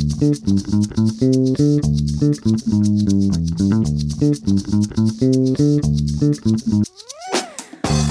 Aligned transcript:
Thank 0.00 0.40
you. 6.66 7.29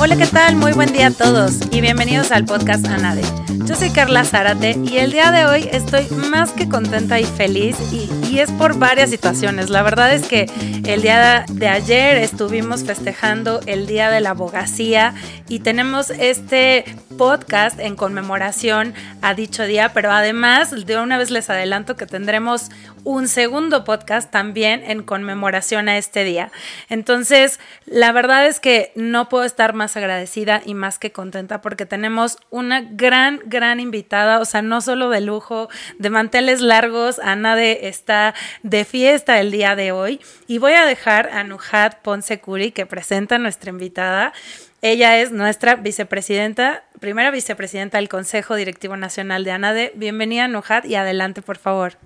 Hola, 0.02 0.16
¿qué 0.16 0.28
tal? 0.28 0.56
Muy 0.56 0.72
buen 0.72 0.94
día 0.94 1.08
a 1.08 1.12
todos 1.12 1.60
y 1.72 1.82
bienvenidos 1.82 2.32
al 2.32 2.46
podcast 2.46 2.88
Anade. 2.88 3.22
Yo 3.66 3.76
soy 3.76 3.90
Carla 3.90 4.24
Zárate 4.24 4.78
y 4.82 4.98
el 4.98 5.12
día 5.12 5.29
de 5.29 5.44
hoy 5.46 5.68
estoy 5.74 6.08
más 6.08 6.52
que 6.54 6.70
contenta 6.70 7.20
y 7.20 7.26
feliz 7.26 7.76
y, 7.92 8.10
y, 8.32 8.40
es 8.40 8.50
por 8.54 8.79
varias 8.79 9.10
situaciones. 9.10 9.70
La 9.70 9.83
verdad 9.83 10.14
es 10.14 10.26
que 10.26 10.46
el 10.88 11.01
día 11.01 11.46
de 11.51 11.68
ayer 11.68 12.15
estuvimos 12.15 12.86
festejando 12.86 13.60
el 13.65 13.88
Día 13.88 14.10
de 14.10 14.22
la 14.22 14.29
Abogacía 14.29 15.14
y 15.50 15.60
tenemos 15.60 16.09
este 16.12 16.86
podcast 17.18 17.80
en 17.80 17.98
conmemoración 17.98 18.94
a 19.22 19.34
dicho 19.34 19.66
día, 19.66 19.91
pero 19.94 20.09
además 20.12 20.72
de 20.86 20.98
una 20.98 21.18
vez 21.18 21.30
les 21.30 21.50
adelanto 21.50 21.98
que 21.98 22.05
tendremos 22.05 22.70
un 23.04 23.27
segundo 23.27 23.84
podcast 23.84 24.31
también 24.31 24.84
en 24.86 25.04
conmemoración 25.04 25.90
a 25.90 25.98
este 25.98 26.23
día. 26.23 26.52
Entonces, 26.88 27.59
la 27.86 28.12
verdad 28.14 28.48
es 28.48 28.59
que 28.59 28.94
no 28.95 29.28
puedo 29.30 29.44
estar 29.44 29.73
más 29.73 29.89
agradecida 29.98 30.62
y 30.66 30.74
más 30.74 31.00
que 31.00 31.12
contenta 31.12 31.62
porque 31.62 31.86
tenemos 31.86 32.38
una 32.50 32.82
gran, 32.82 33.40
gran 33.46 33.80
invitada, 33.80 34.40
o 34.40 34.46
sea, 34.46 34.62
no 34.62 34.82
solo 34.82 35.10
de 35.10 35.22
lujo, 35.22 35.70
de 35.98 36.10
manteles 36.10 36.62
largos, 36.62 37.20
Ana 37.20 37.56
de 37.56 37.88
está 37.88 38.34
de 38.64 38.86
fiesta 38.86 39.40
el 39.40 39.52
día 39.52 39.76
de 39.76 39.92
hoy 39.92 40.20
y 40.48 40.58
voy 40.58 40.74
a 40.74 40.86
dejar 40.86 41.30
a 41.30 41.44
Nujat 41.44 42.02
Ponce 42.02 42.40
Curi 42.40 42.72
que 42.72 42.86
presenta 42.86 43.36
a 43.36 43.40
nuestra 43.40 43.70
invitada. 43.70 44.34
Ella 44.82 45.20
es 45.20 45.32
nuestra 45.32 45.76
vicepresidenta, 45.76 46.84
primera 47.00 47.32
vicepresidenta 47.32 47.98
del 47.98 48.08
Consejo 48.08 48.56
Directivo 48.56 48.96
Nacional 48.96 49.44
de 49.44 49.52
ANADE. 49.52 49.92
Bienvenida, 49.96 50.48
Nujat, 50.48 50.86
y 50.86 50.96
adelante, 50.96 51.42
por 51.42 51.58
favor. 51.58 51.98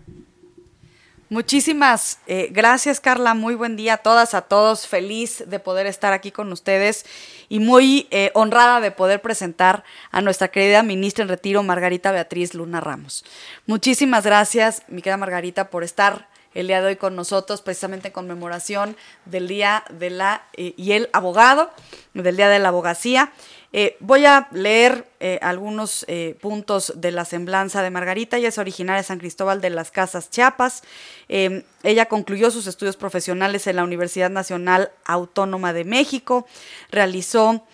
Muchísimas 1.33 2.19
eh, 2.27 2.49
gracias, 2.51 2.99
Carla. 2.99 3.33
Muy 3.33 3.55
buen 3.55 3.75
día 3.75 3.95
a 3.95 3.97
todas, 3.97 4.35
a 4.35 4.41
todos. 4.41 4.85
Feliz 4.85 5.43
de 5.47 5.57
poder 5.57 5.87
estar 5.87 6.13
aquí 6.13 6.29
con 6.29 6.51
ustedes 6.51 7.07
y 7.49 7.57
muy 7.57 8.07
eh, 8.11 8.29
honrada 8.35 8.79
de 8.81 8.91
poder 8.91 9.19
presentar 9.19 9.83
a 10.11 10.21
nuestra 10.21 10.49
querida 10.49 10.83
ministra 10.83 11.23
en 11.23 11.29
retiro, 11.29 11.63
Margarita 11.63 12.11
Beatriz 12.11 12.53
Luna 12.53 12.81
Ramos. 12.81 13.25
Muchísimas 13.65 14.25
gracias, 14.25 14.83
mi 14.87 15.01
querida 15.01 15.17
Margarita, 15.17 15.71
por 15.71 15.83
estar 15.83 16.29
el 16.53 16.67
día 16.67 16.81
de 16.81 16.87
hoy 16.87 16.95
con 16.95 17.15
nosotros, 17.15 17.61
precisamente 17.61 18.09
en 18.09 18.13
conmemoración 18.13 18.95
del 19.25 19.47
Día 19.47 19.83
de 19.89 20.09
la 20.09 20.43
eh, 20.53 20.73
y 20.77 20.91
el 20.93 21.09
Abogado, 21.13 21.71
del 22.13 22.37
Día 22.37 22.49
de 22.49 22.59
la 22.59 22.69
Abogacía. 22.69 23.31
Eh, 23.75 23.97
voy 23.99 24.25
a 24.25 24.47
leer 24.51 25.07
eh, 25.19 25.39
algunos 25.41 26.05
puntos 26.39 26.93
de 26.95 27.11
la 27.11 27.25
semblanza 27.25 27.81
de 27.81 27.89
Margarita. 27.89 28.37
Ella 28.37 28.49
es 28.49 28.59
originaria 28.59 29.01
de 29.01 29.07
San 29.07 29.17
Cristóbal 29.17 29.61
de 29.61 29.71
las 29.71 29.89
Casas, 29.89 30.29
Chiapas. 30.29 30.83
Ella 31.27 32.05
concluyó 32.05 32.51
sus 32.51 32.67
estudios 32.67 32.97
profesionales 32.97 33.65
en 33.65 33.77
la 33.77 33.83
Universidad 33.83 34.29
Nacional 34.29 34.91
Autónoma 35.05 35.73
de 35.73 35.85
México. 35.85 36.45
Realizó 36.91 37.65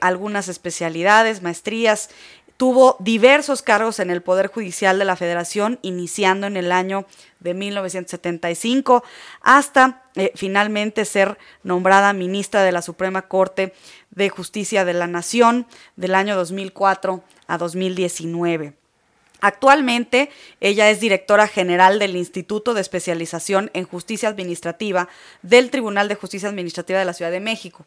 algunas 0.00 0.48
especialidades, 0.48 1.42
maestrías 1.42 2.08
Tuvo 2.62 2.94
diversos 3.00 3.60
cargos 3.60 3.98
en 3.98 4.08
el 4.08 4.22
Poder 4.22 4.46
Judicial 4.46 4.96
de 4.96 5.04
la 5.04 5.16
Federación, 5.16 5.80
iniciando 5.82 6.46
en 6.46 6.56
el 6.56 6.70
año 6.70 7.06
de 7.40 7.54
1975, 7.54 9.02
hasta 9.40 10.04
eh, 10.14 10.30
finalmente 10.36 11.04
ser 11.04 11.38
nombrada 11.64 12.12
ministra 12.12 12.62
de 12.62 12.70
la 12.70 12.80
Suprema 12.80 13.22
Corte 13.22 13.74
de 14.12 14.28
Justicia 14.28 14.84
de 14.84 14.92
la 14.92 15.08
Nación 15.08 15.66
del 15.96 16.14
año 16.14 16.36
2004 16.36 17.24
a 17.48 17.58
2019. 17.58 18.74
Actualmente, 19.40 20.30
ella 20.60 20.88
es 20.88 21.00
directora 21.00 21.48
general 21.48 21.98
del 21.98 22.14
Instituto 22.14 22.74
de 22.74 22.80
Especialización 22.80 23.72
en 23.74 23.86
Justicia 23.86 24.28
Administrativa 24.28 25.08
del 25.42 25.68
Tribunal 25.70 26.06
de 26.06 26.14
Justicia 26.14 26.48
Administrativa 26.48 27.00
de 27.00 27.06
la 27.06 27.12
Ciudad 27.12 27.32
de 27.32 27.40
México 27.40 27.86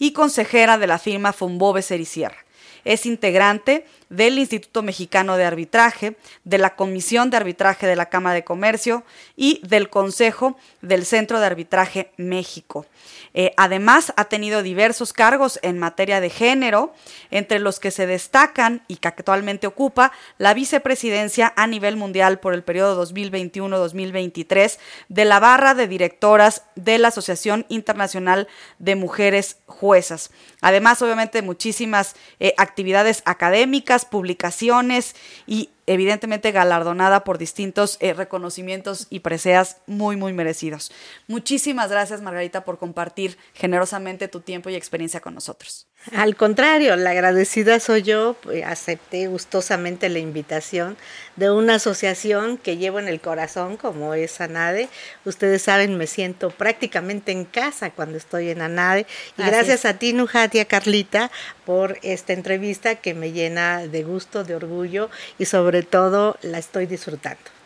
y 0.00 0.12
consejera 0.12 0.78
de 0.78 0.88
la 0.88 0.98
firma 0.98 1.32
Fombobe 1.32 1.82
Sericierra. 1.82 2.45
Es 2.86 3.04
integrante 3.04 3.84
del 4.08 4.38
Instituto 4.38 4.82
Mexicano 4.82 5.36
de 5.36 5.44
Arbitraje, 5.44 6.16
de 6.44 6.58
la 6.58 6.76
Comisión 6.76 7.30
de 7.30 7.36
Arbitraje 7.36 7.86
de 7.86 7.96
la 7.96 8.06
Cámara 8.06 8.34
de 8.34 8.44
Comercio 8.44 9.04
y 9.36 9.60
del 9.66 9.90
Consejo 9.90 10.56
del 10.82 11.04
Centro 11.04 11.40
de 11.40 11.46
Arbitraje 11.46 12.12
México. 12.16 12.86
Eh, 13.34 13.52
además, 13.56 14.12
ha 14.16 14.26
tenido 14.26 14.62
diversos 14.62 15.12
cargos 15.12 15.58
en 15.62 15.78
materia 15.78 16.20
de 16.20 16.30
género, 16.30 16.94
entre 17.30 17.58
los 17.58 17.80
que 17.80 17.90
se 17.90 18.06
destacan 18.06 18.82
y 18.88 18.96
que 18.96 19.08
actualmente 19.08 19.66
ocupa 19.66 20.12
la 20.38 20.54
vicepresidencia 20.54 21.52
a 21.56 21.66
nivel 21.66 21.96
mundial 21.96 22.38
por 22.38 22.54
el 22.54 22.62
periodo 22.62 23.04
2021-2023 23.04 24.78
de 25.08 25.24
la 25.24 25.40
barra 25.40 25.74
de 25.74 25.88
directoras 25.88 26.62
de 26.76 26.98
la 26.98 27.08
Asociación 27.08 27.66
Internacional 27.68 28.48
de 28.78 28.94
Mujeres 28.94 29.58
Juezas. 29.66 30.30
Además, 30.62 31.02
obviamente, 31.02 31.42
muchísimas 31.42 32.14
eh, 32.40 32.54
actividades 32.56 32.75
académicas, 33.24 34.04
publicaciones 34.04 35.14
y 35.46 35.70
evidentemente 35.86 36.52
galardonada 36.52 37.24
por 37.24 37.38
distintos 37.38 37.96
eh, 38.00 38.12
reconocimientos 38.12 39.06
y 39.10 39.20
preseas 39.20 39.78
muy, 39.86 40.16
muy 40.16 40.32
merecidos. 40.32 40.92
Muchísimas 41.26 41.90
gracias, 41.90 42.22
Margarita, 42.22 42.64
por 42.64 42.78
compartir 42.78 43.38
generosamente 43.54 44.28
tu 44.28 44.40
tiempo 44.40 44.70
y 44.70 44.74
experiencia 44.74 45.20
con 45.20 45.34
nosotros. 45.34 45.86
Al 46.14 46.36
contrario, 46.36 46.94
la 46.94 47.10
agradecida 47.10 47.80
soy 47.80 48.02
yo, 48.02 48.36
pues, 48.42 48.64
acepté 48.64 49.26
gustosamente 49.26 50.08
la 50.08 50.20
invitación 50.20 50.96
de 51.34 51.50
una 51.50 51.76
asociación 51.76 52.58
que 52.58 52.76
llevo 52.76 53.00
en 53.00 53.08
el 53.08 53.20
corazón, 53.20 53.76
como 53.76 54.14
es 54.14 54.40
ANADE. 54.40 54.88
Ustedes 55.24 55.62
saben, 55.62 55.96
me 55.96 56.06
siento 56.06 56.50
prácticamente 56.50 57.32
en 57.32 57.44
casa 57.44 57.90
cuando 57.90 58.18
estoy 58.18 58.50
en 58.50 58.62
ANADE. 58.62 59.06
Y 59.36 59.42
gracias 59.42 59.84
a 59.84 59.94
ti, 59.94 60.12
Nujatia 60.12 60.66
Carlita, 60.66 61.32
por 61.64 61.98
esta 62.02 62.32
entrevista 62.32 62.94
que 62.94 63.12
me 63.12 63.32
llena 63.32 63.88
de 63.88 64.04
gusto, 64.04 64.44
de 64.44 64.54
orgullo 64.54 65.10
y 65.38 65.46
sobre 65.46 65.75
todo 65.82 66.36
la 66.42 66.58
estoy 66.58 66.86
disfrutando. 66.86 67.56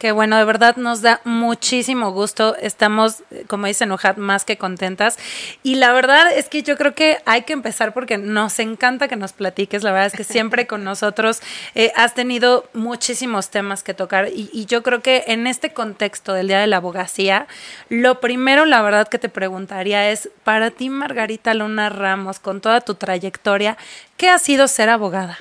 Qué 0.00 0.12
bueno, 0.12 0.38
de 0.38 0.46
verdad 0.46 0.76
nos 0.76 1.02
da 1.02 1.20
muchísimo 1.24 2.10
gusto. 2.10 2.56
Estamos, 2.56 3.22
como 3.48 3.66
dice 3.66 3.84
Nujat, 3.84 4.16
más 4.16 4.46
que 4.46 4.56
contentas. 4.56 5.18
Y 5.62 5.74
la 5.74 5.92
verdad 5.92 6.32
es 6.34 6.48
que 6.48 6.62
yo 6.62 6.78
creo 6.78 6.94
que 6.94 7.18
hay 7.26 7.42
que 7.42 7.52
empezar 7.52 7.92
porque 7.92 8.16
nos 8.16 8.58
encanta 8.60 9.08
que 9.08 9.16
nos 9.16 9.34
platiques. 9.34 9.82
La 9.82 9.92
verdad 9.92 10.06
es 10.06 10.14
que 10.14 10.24
siempre 10.24 10.66
con 10.66 10.84
nosotros 10.84 11.42
eh, 11.74 11.92
has 11.96 12.14
tenido 12.14 12.66
muchísimos 12.72 13.50
temas 13.50 13.82
que 13.82 13.92
tocar. 13.92 14.28
Y, 14.28 14.48
y, 14.54 14.64
yo 14.64 14.82
creo 14.82 15.02
que 15.02 15.24
en 15.26 15.46
este 15.46 15.74
contexto 15.74 16.32
del 16.32 16.48
Día 16.48 16.60
de 16.60 16.66
la 16.66 16.78
Abogacía, 16.78 17.46
lo 17.90 18.20
primero, 18.20 18.64
la 18.64 18.80
verdad, 18.80 19.06
que 19.06 19.18
te 19.18 19.28
preguntaría 19.28 20.10
es, 20.10 20.30
para 20.44 20.70
ti, 20.70 20.88
Margarita 20.88 21.52
Luna 21.52 21.90
Ramos, 21.90 22.38
con 22.38 22.62
toda 22.62 22.80
tu 22.80 22.94
trayectoria, 22.94 23.76
¿qué 24.16 24.30
ha 24.30 24.38
sido 24.38 24.66
ser 24.66 24.88
abogada? 24.88 25.40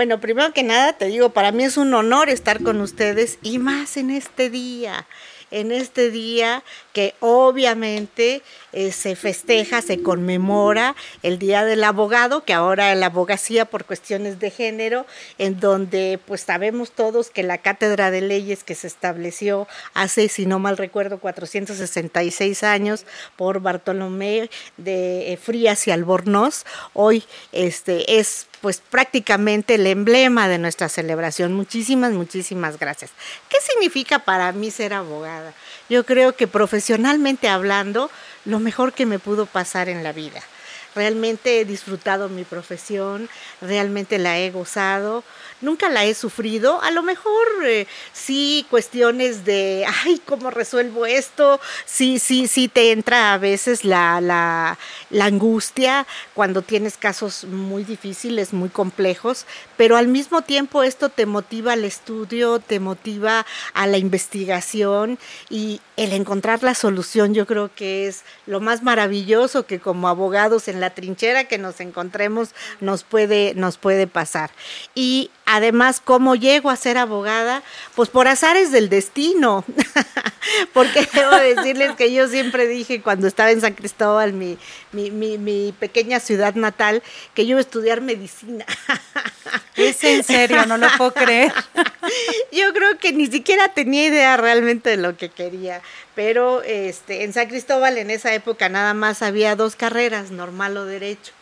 Bueno, 0.00 0.18
primero 0.18 0.54
que 0.54 0.62
nada 0.62 0.94
te 0.94 1.08
digo, 1.08 1.34
para 1.34 1.52
mí 1.52 1.62
es 1.62 1.76
un 1.76 1.92
honor 1.92 2.30
estar 2.30 2.62
con 2.62 2.80
ustedes 2.80 3.38
y 3.42 3.58
más 3.58 3.98
en 3.98 4.08
este 4.08 4.48
día, 4.48 5.06
en 5.50 5.72
este 5.72 6.10
día 6.10 6.64
que 6.92 7.14
obviamente 7.20 8.42
eh, 8.72 8.92
se 8.92 9.16
festeja, 9.16 9.82
se 9.82 10.02
conmemora 10.02 10.96
el 11.22 11.38
Día 11.38 11.64
del 11.64 11.84
Abogado, 11.84 12.44
que 12.44 12.52
ahora 12.52 12.94
la 12.94 13.06
abogacía 13.06 13.64
por 13.64 13.84
cuestiones 13.84 14.40
de 14.40 14.50
género, 14.50 15.06
en 15.38 15.60
donde 15.60 16.18
pues 16.26 16.42
sabemos 16.42 16.92
todos 16.92 17.30
que 17.30 17.42
la 17.42 17.58
cátedra 17.58 18.10
de 18.10 18.20
leyes 18.20 18.64
que 18.64 18.74
se 18.74 18.86
estableció 18.86 19.68
hace, 19.94 20.28
si 20.28 20.46
no 20.46 20.58
mal 20.58 20.76
recuerdo, 20.76 21.18
466 21.18 22.62
años 22.62 23.04
por 23.36 23.60
Bartolomé 23.60 24.50
de 24.76 25.38
Frías 25.42 25.86
y 25.86 25.90
Albornoz, 25.90 26.64
hoy 26.92 27.24
este, 27.52 28.18
es 28.18 28.46
pues 28.60 28.82
prácticamente 28.90 29.76
el 29.76 29.86
emblema 29.86 30.48
de 30.48 30.58
nuestra 30.58 30.88
celebración. 30.88 31.54
Muchísimas, 31.54 32.12
muchísimas 32.12 32.78
gracias. 32.78 33.10
¿Qué 33.48 33.56
significa 33.66 34.18
para 34.18 34.52
mí 34.52 34.70
ser 34.70 34.92
abogada? 34.92 35.54
Yo 35.90 36.06
creo 36.06 36.36
que 36.36 36.46
profesionalmente 36.46 37.48
hablando, 37.48 38.10
lo 38.44 38.60
mejor 38.60 38.92
que 38.92 39.06
me 39.06 39.18
pudo 39.18 39.44
pasar 39.44 39.88
en 39.88 40.04
la 40.04 40.12
vida. 40.12 40.40
Realmente 40.94 41.60
he 41.60 41.64
disfrutado 41.64 42.28
mi 42.28 42.44
profesión, 42.44 43.28
realmente 43.60 44.18
la 44.18 44.38
he 44.38 44.50
gozado, 44.50 45.22
nunca 45.60 45.88
la 45.88 46.04
he 46.04 46.14
sufrido. 46.14 46.82
A 46.82 46.90
lo 46.90 47.02
mejor 47.02 47.46
eh, 47.64 47.86
sí 48.12 48.66
cuestiones 48.70 49.44
de, 49.44 49.86
ay, 50.04 50.20
¿cómo 50.24 50.50
resuelvo 50.50 51.06
esto? 51.06 51.60
Sí, 51.84 52.18
sí, 52.18 52.48
sí 52.48 52.68
te 52.68 52.92
entra 52.92 53.32
a 53.32 53.38
veces 53.38 53.84
la, 53.84 54.20
la, 54.20 54.78
la 55.10 55.24
angustia 55.26 56.06
cuando 56.34 56.62
tienes 56.62 56.96
casos 56.96 57.44
muy 57.44 57.84
difíciles, 57.84 58.52
muy 58.52 58.68
complejos, 58.68 59.46
pero 59.76 59.96
al 59.96 60.08
mismo 60.08 60.42
tiempo 60.42 60.82
esto 60.82 61.08
te 61.08 61.26
motiva 61.26 61.74
al 61.74 61.84
estudio, 61.84 62.58
te 62.58 62.80
motiva 62.80 63.46
a 63.74 63.86
la 63.86 63.98
investigación 63.98 65.18
y 65.48 65.80
el 65.96 66.12
encontrar 66.12 66.62
la 66.62 66.74
solución 66.74 67.34
yo 67.34 67.46
creo 67.46 67.70
que 67.74 68.08
es 68.08 68.22
lo 68.46 68.60
más 68.60 68.82
maravilloso 68.82 69.66
que 69.66 69.80
como 69.80 70.08
abogados 70.08 70.68
en 70.68 70.79
la 70.80 70.90
trinchera 70.90 71.44
que 71.44 71.58
nos 71.58 71.80
encontremos 71.80 72.50
nos 72.80 73.04
puede, 73.04 73.54
nos 73.54 73.76
puede 73.78 74.06
pasar. 74.06 74.50
Y 74.94 75.30
además, 75.46 76.00
¿cómo 76.04 76.34
llego 76.34 76.70
a 76.70 76.76
ser 76.76 76.98
abogada? 76.98 77.62
Pues 77.94 78.08
por 78.08 78.28
azares 78.28 78.72
del 78.72 78.88
destino, 78.88 79.64
porque 80.72 81.06
debo 81.12 81.36
decirles 81.36 81.94
que 81.96 82.12
yo 82.12 82.28
siempre 82.28 82.66
dije 82.66 83.02
cuando 83.02 83.26
estaba 83.26 83.50
en 83.50 83.60
San 83.60 83.74
Cristóbal, 83.74 84.32
mi, 84.32 84.58
mi, 84.92 85.10
mi, 85.10 85.38
mi 85.38 85.74
pequeña 85.78 86.20
ciudad 86.20 86.54
natal, 86.54 87.02
que 87.34 87.44
yo 87.44 87.50
iba 87.50 87.58
a 87.58 87.62
estudiar 87.62 88.00
medicina. 88.00 88.64
Es 89.76 90.04
en 90.04 90.22
serio, 90.22 90.66
no 90.66 90.76
lo 90.76 90.88
puedo 90.98 91.14
creer. 91.14 91.52
Yo 92.52 92.72
creo 92.74 92.98
que 92.98 93.12
ni 93.12 93.26
siquiera 93.28 93.68
tenía 93.72 94.06
idea 94.06 94.36
realmente 94.36 94.90
de 94.90 94.96
lo 94.96 95.16
que 95.16 95.30
quería, 95.30 95.80
pero 96.14 96.62
este 96.62 97.24
en 97.24 97.32
San 97.32 97.48
Cristóbal 97.48 97.96
en 97.96 98.10
esa 98.10 98.34
época 98.34 98.68
nada 98.68 98.94
más 98.94 99.22
había 99.22 99.56
dos 99.56 99.76
carreras, 99.76 100.30
normal 100.30 100.76
o 100.76 100.84
derecho. 100.84 101.32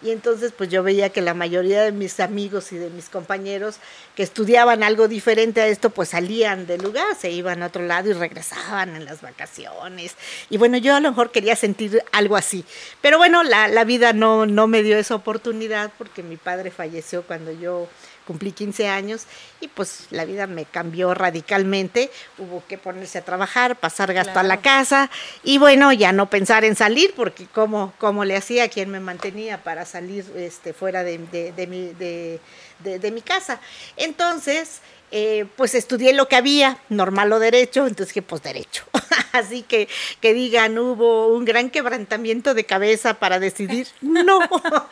Y 0.00 0.10
entonces 0.10 0.52
pues 0.56 0.70
yo 0.70 0.82
veía 0.82 1.10
que 1.10 1.20
la 1.20 1.34
mayoría 1.34 1.82
de 1.82 1.90
mis 1.90 2.20
amigos 2.20 2.70
y 2.72 2.76
de 2.76 2.88
mis 2.90 3.08
compañeros 3.08 3.76
que 4.14 4.22
estudiaban 4.22 4.82
algo 4.82 5.08
diferente 5.08 5.60
a 5.60 5.66
esto 5.66 5.90
pues 5.90 6.10
salían 6.10 6.66
del 6.66 6.82
lugar, 6.82 7.16
se 7.18 7.30
iban 7.30 7.62
a 7.62 7.66
otro 7.66 7.82
lado 7.82 8.08
y 8.08 8.12
regresaban 8.12 8.94
en 8.94 9.04
las 9.04 9.20
vacaciones. 9.22 10.14
Y 10.50 10.56
bueno, 10.56 10.78
yo 10.78 10.94
a 10.94 11.00
lo 11.00 11.10
mejor 11.10 11.32
quería 11.32 11.56
sentir 11.56 12.02
algo 12.12 12.36
así. 12.36 12.64
Pero 13.00 13.18
bueno, 13.18 13.42
la, 13.42 13.66
la 13.66 13.84
vida 13.84 14.12
no, 14.12 14.46
no 14.46 14.68
me 14.68 14.82
dio 14.82 14.98
esa 14.98 15.16
oportunidad 15.16 15.92
porque 15.98 16.22
mi 16.22 16.36
padre 16.36 16.70
falleció 16.70 17.22
cuando 17.22 17.50
yo 17.50 17.88
cumplí 18.28 18.52
15 18.52 18.88
años 18.88 19.22
y 19.58 19.68
pues 19.68 20.08
la 20.10 20.26
vida 20.26 20.46
me 20.46 20.66
cambió 20.66 21.14
radicalmente, 21.14 22.10
hubo 22.36 22.62
que 22.68 22.76
ponerse 22.76 23.16
a 23.16 23.24
trabajar, 23.24 23.76
pasar 23.76 24.12
gasto 24.12 24.38
a 24.38 24.42
la 24.42 24.60
casa 24.60 25.10
y 25.42 25.56
bueno, 25.56 25.94
ya 25.94 26.12
no 26.12 26.28
pensar 26.28 26.66
en 26.66 26.76
salir 26.76 27.14
porque 27.16 27.46
como, 27.46 27.94
como 27.96 28.26
le 28.26 28.36
hacía 28.36 28.68
quien 28.68 28.90
me 28.90 29.00
mantenía 29.00 29.64
para 29.64 29.86
salir 29.86 30.26
este, 30.36 30.74
fuera 30.74 31.04
de, 31.04 31.16
de, 31.16 31.52
de 31.52 31.66
mi, 31.66 31.94
de, 31.94 32.38
de 32.98 33.10
mi 33.10 33.22
casa. 33.22 33.60
Entonces, 33.96 34.82
eh, 35.10 35.46
pues 35.56 35.74
estudié 35.74 36.12
lo 36.12 36.28
que 36.28 36.36
había, 36.36 36.76
normal 36.90 37.32
o 37.32 37.38
derecho, 37.38 37.86
entonces 37.86 38.08
dije, 38.08 38.20
pues 38.20 38.42
derecho. 38.42 38.84
Así 39.32 39.62
que 39.62 39.88
que 40.20 40.34
digan, 40.34 40.78
hubo 40.78 41.28
un 41.28 41.44
gran 41.44 41.70
quebrantamiento 41.70 42.54
de 42.54 42.64
cabeza 42.64 43.14
para 43.14 43.38
decidir, 43.38 43.88
no, 44.00 44.40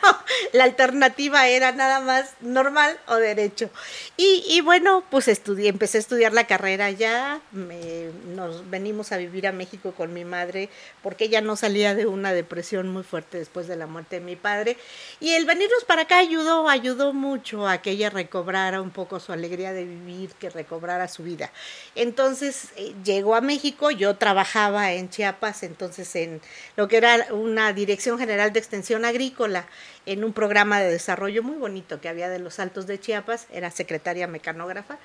la 0.53 0.63
alternativa 0.63 1.47
era 1.47 1.71
nada 1.71 1.99
más 1.99 2.33
normal 2.41 2.97
o 3.07 3.15
derecho. 3.15 3.69
Y, 4.15 4.43
y 4.47 4.61
bueno, 4.61 5.03
pues 5.09 5.27
estudié, 5.27 5.69
empecé 5.69 5.97
a 5.97 6.01
estudiar 6.01 6.33
la 6.33 6.47
carrera 6.47 6.89
ya, 6.91 7.41
me, 7.51 8.09
nos 8.35 8.69
venimos 8.69 9.11
a 9.11 9.17
vivir 9.17 9.47
a 9.47 9.51
México 9.51 9.93
con 9.93 10.13
mi 10.13 10.25
madre, 10.25 10.69
porque 11.01 11.25
ella 11.25 11.41
no 11.41 11.55
salía 11.55 11.95
de 11.95 12.05
una 12.05 12.33
depresión 12.33 12.89
muy 12.89 13.03
fuerte 13.03 13.37
después 13.37 13.67
de 13.67 13.75
la 13.75 13.87
muerte 13.87 14.19
de 14.19 14.25
mi 14.25 14.35
padre, 14.35 14.77
y 15.19 15.31
el 15.33 15.45
venirnos 15.45 15.83
para 15.85 16.03
acá 16.03 16.17
ayudó, 16.17 16.69
ayudó 16.69 17.13
mucho 17.13 17.67
a 17.67 17.81
que 17.81 17.91
ella 17.91 18.09
recobrara 18.09 18.81
un 18.81 18.91
poco 18.91 19.19
su 19.19 19.31
alegría 19.31 19.73
de 19.73 19.85
vivir 19.85 20.31
que 20.39 20.49
recobrara 20.49 21.07
su 21.07 21.23
vida. 21.23 21.51
Entonces 21.95 22.69
eh, 22.75 22.93
llegó 23.03 23.35
a 23.35 23.41
México, 23.41 23.91
yo 23.91 24.15
trabajaba 24.27 24.91
en 24.91 25.09
Chiapas, 25.09 25.63
entonces 25.63 26.13
en 26.17 26.41
lo 26.75 26.89
que 26.89 26.97
era 26.97 27.27
una 27.31 27.71
Dirección 27.71 28.19
General 28.19 28.51
de 28.51 28.59
Extensión 28.59 29.05
Agrícola, 29.05 29.67
en 30.05 30.25
un 30.25 30.33
programa 30.33 30.81
de 30.81 30.91
desarrollo 30.91 31.43
muy 31.43 31.55
bonito 31.55 32.01
que 32.01 32.09
había 32.09 32.27
de 32.27 32.37
los 32.37 32.59
Altos 32.59 32.87
de 32.87 32.99
Chiapas, 32.99 33.47
era 33.53 33.71
secretaria 33.71 34.27
mecanógrafa. 34.27 34.97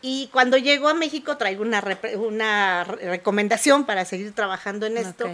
Y 0.00 0.28
cuando 0.32 0.58
llegó 0.58 0.88
a 0.88 0.94
México 0.94 1.36
traigo 1.36 1.62
una, 1.62 1.82
una 2.14 2.84
recomendación 2.84 3.84
para 3.84 4.04
seguir 4.04 4.32
trabajando 4.32 4.86
en 4.86 4.98
esto. 4.98 5.28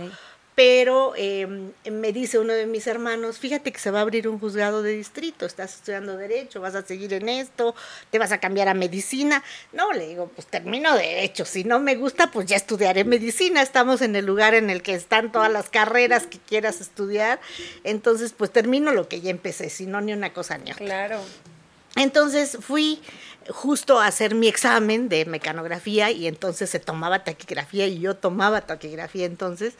Pero 0.55 1.15
eh, 1.17 1.47
me 1.91 2.13
dice 2.13 2.39
uno 2.39 2.53
de 2.53 2.67
mis 2.67 2.87
hermanos, 2.87 3.39
fíjate 3.39 3.73
que 3.73 3.81
se 3.81 3.91
va 3.91 3.99
a 3.99 4.03
abrir 4.03 4.29
un 4.29 4.39
juzgado 4.39 4.83
de 4.83 4.93
distrito, 4.93 5.47
estás 5.47 5.75
estudiando 5.75 6.17
derecho, 6.17 6.61
vas 6.61 6.77
a 6.77 6.87
seguir 6.87 7.13
en 7.13 7.29
esto, 7.29 7.75
te 8.11 8.21
vas 8.21 8.31
a 8.31 8.39
cambiar 8.39 8.69
a 8.69 8.75
medicina. 8.75 9.43
No, 9.73 9.93
le 9.93 10.07
digo, 10.07 10.31
pues 10.35 10.47
termino 10.47 10.95
derecho, 10.95 11.45
si 11.45 11.65
no 11.65 11.81
me 11.81 11.97
gusta, 11.97 12.31
pues 12.31 12.47
ya 12.47 12.57
estudiaré 12.57 13.05
medicina, 13.05 13.63
estamos 13.63 14.01
en 14.01 14.15
el 14.15 14.27
lugar 14.27 14.55
en 14.55 14.71
el 14.71 14.83
que 14.83 14.95
están 14.95 15.33
todas 15.33 15.51
las 15.51 15.71
carreras 15.71 16.29
que 16.29 16.39
quieras 16.39 16.81
estudiar, 16.81 17.41
entonces 17.83 18.33
pues 18.33 18.53
termino 18.53 18.93
lo 18.93 19.09
que 19.09 19.21
ya 19.21 19.31
empecé, 19.31 19.71
si 19.71 19.87
no, 19.87 20.01
ni 20.01 20.13
una 20.13 20.33
cosa 20.33 20.57
ni 20.59 20.71
otra. 20.71 20.85
Claro. 20.85 21.21
Entonces 21.97 22.59
fui 22.61 23.01
justo 23.49 24.01
a 24.01 24.07
hacer 24.07 24.35
mi 24.35 24.49
examen 24.49 25.09
de 25.09 25.25
mecanografía 25.27 26.11
y 26.11 26.27
entonces 26.27 26.71
se 26.71 26.81
tomaba 26.81 27.25
taquigrafía 27.25 27.87
y 27.87 28.01
yo 28.01 28.17
tomaba 28.17 28.63
taquigrafía 28.63 29.27
entonces 29.27 29.75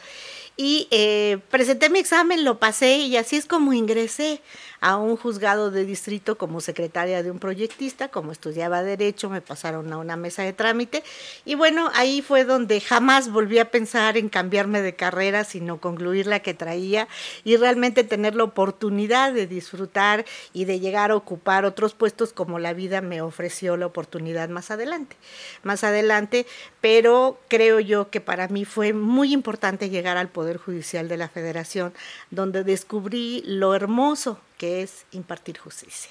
y 0.57 0.87
eh, 0.91 1.39
presenté 1.51 1.91
mi 1.91 1.99
examen, 1.99 2.45
lo 2.45 2.59
pasé 2.59 2.99
y 2.99 3.17
así 3.17 3.37
es 3.37 3.47
como 3.47 3.73
ingresé 3.73 4.41
a 4.85 4.99
un 4.99 5.17
juzgado 5.17 5.71
de 5.71 5.87
distrito 5.87 6.37
como 6.37 6.61
secretaria 6.61 7.23
de 7.23 7.31
un 7.31 7.39
proyectista, 7.39 8.09
como 8.09 8.33
estudiaba 8.33 8.83
derecho, 8.83 9.31
me 9.31 9.41
pasaron 9.41 9.91
a 9.91 9.97
una 9.97 10.19
mesa 10.19 10.43
de 10.43 10.53
trámite 10.53 11.03
y 11.47 11.55
bueno, 11.55 11.91
ahí 11.95 12.21
fue 12.21 12.45
donde 12.45 12.83
jamás 12.83 13.31
volví 13.31 13.59
a 13.59 13.71
pensar 13.71 14.19
en 14.19 14.29
cambiarme 14.29 14.83
de 14.83 14.95
carrera, 14.95 15.45
sino 15.45 15.81
concluir 15.81 16.27
la 16.27 16.41
que 16.41 16.53
traía 16.53 17.09
y 17.45 17.57
realmente 17.57 18.05
tener 18.05 18.35
la 18.35 18.45
oportunidad 18.45 19.33
de 19.33 19.47
disfrutar 19.47 20.27
y 20.53 20.67
de 20.67 20.81
llegar 20.81 21.13
a 21.13 21.17
ocupar 21.17 21.65
otros 21.65 21.95
puestos 21.95 22.35
como 22.35 22.59
la 22.59 22.75
vida 22.75 23.01
me 23.01 23.23
ofreció 23.23 23.79
la 23.79 23.87
oportunidad 23.87 24.51
más 24.51 24.71
adelante. 24.71 25.17
Más 25.63 25.83
adelante, 25.83 26.45
pero 26.83 27.39
creo 27.49 27.81
yo 27.81 28.11
que 28.11 28.21
para 28.21 28.49
mí 28.49 28.67
fue 28.67 28.93
muy 28.93 29.33
importante 29.33 29.89
llegar 29.89 30.19
al 30.19 30.29
poder 30.29 30.59
Judicial 30.59 31.09
de 31.09 31.17
la 31.17 31.31
Federación, 31.31 31.95
donde 32.31 32.65
descubrí 32.65 33.43
lo 33.47 33.75
hermoso 33.75 34.39
que 34.59 34.83
es 34.83 35.07
impartir 35.13 35.59
justicia. 35.59 36.11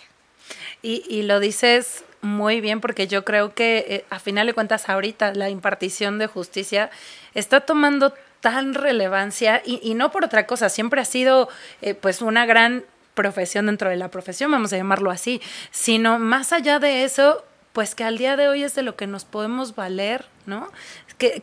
Y, 0.82 1.04
y 1.08 1.24
lo 1.24 1.40
dices 1.40 2.04
muy 2.22 2.62
bien 2.62 2.82
porque 2.82 3.08
yo 3.08 3.24
creo 3.24 3.54
que 3.54 3.86
eh, 3.88 4.06
a 4.10 4.20
final 4.20 4.48
de 4.48 4.54
cuentas 4.54 4.90
ahorita 4.90 5.34
la 5.34 5.50
impartición 5.50 6.20
de 6.20 6.28
justicia 6.28 6.90
está 7.34 7.62
tomando 7.62 8.14
tan 8.42 8.74
relevancia 8.74 9.62
y, 9.66 9.80
y 9.82 9.94
no 9.94 10.12
por 10.12 10.26
otra 10.26 10.46
cosa, 10.46 10.70
siempre 10.70 11.00
ha 11.00 11.06
sido 11.06 11.48
eh, 11.82 11.94
pues 11.94 12.22
una 12.22 12.46
gran 12.46 12.84
profesión 13.14 13.68
dentro 13.68 13.90
de 13.90 13.96
la 13.96 14.10
profesión, 14.10 14.52
vamos 14.52 14.74
a 14.74 14.78
llamarlo 14.78 15.12
así, 15.12 15.42
sino 15.72 16.20
más 16.20 16.52
allá 16.52 16.80
de 16.80 17.04
eso, 17.04 17.46
pues 17.74 17.96
que 17.96 18.04
al 18.04 18.18
día 18.18 18.38
de 18.38 18.48
hoy 18.48 18.64
es 18.64 18.76
de 18.76 18.84
lo 18.84 18.96
que 18.96 19.08
nos 19.08 19.26
podemos 19.26 19.76
valer, 19.76 20.26
¿no? 20.46 20.70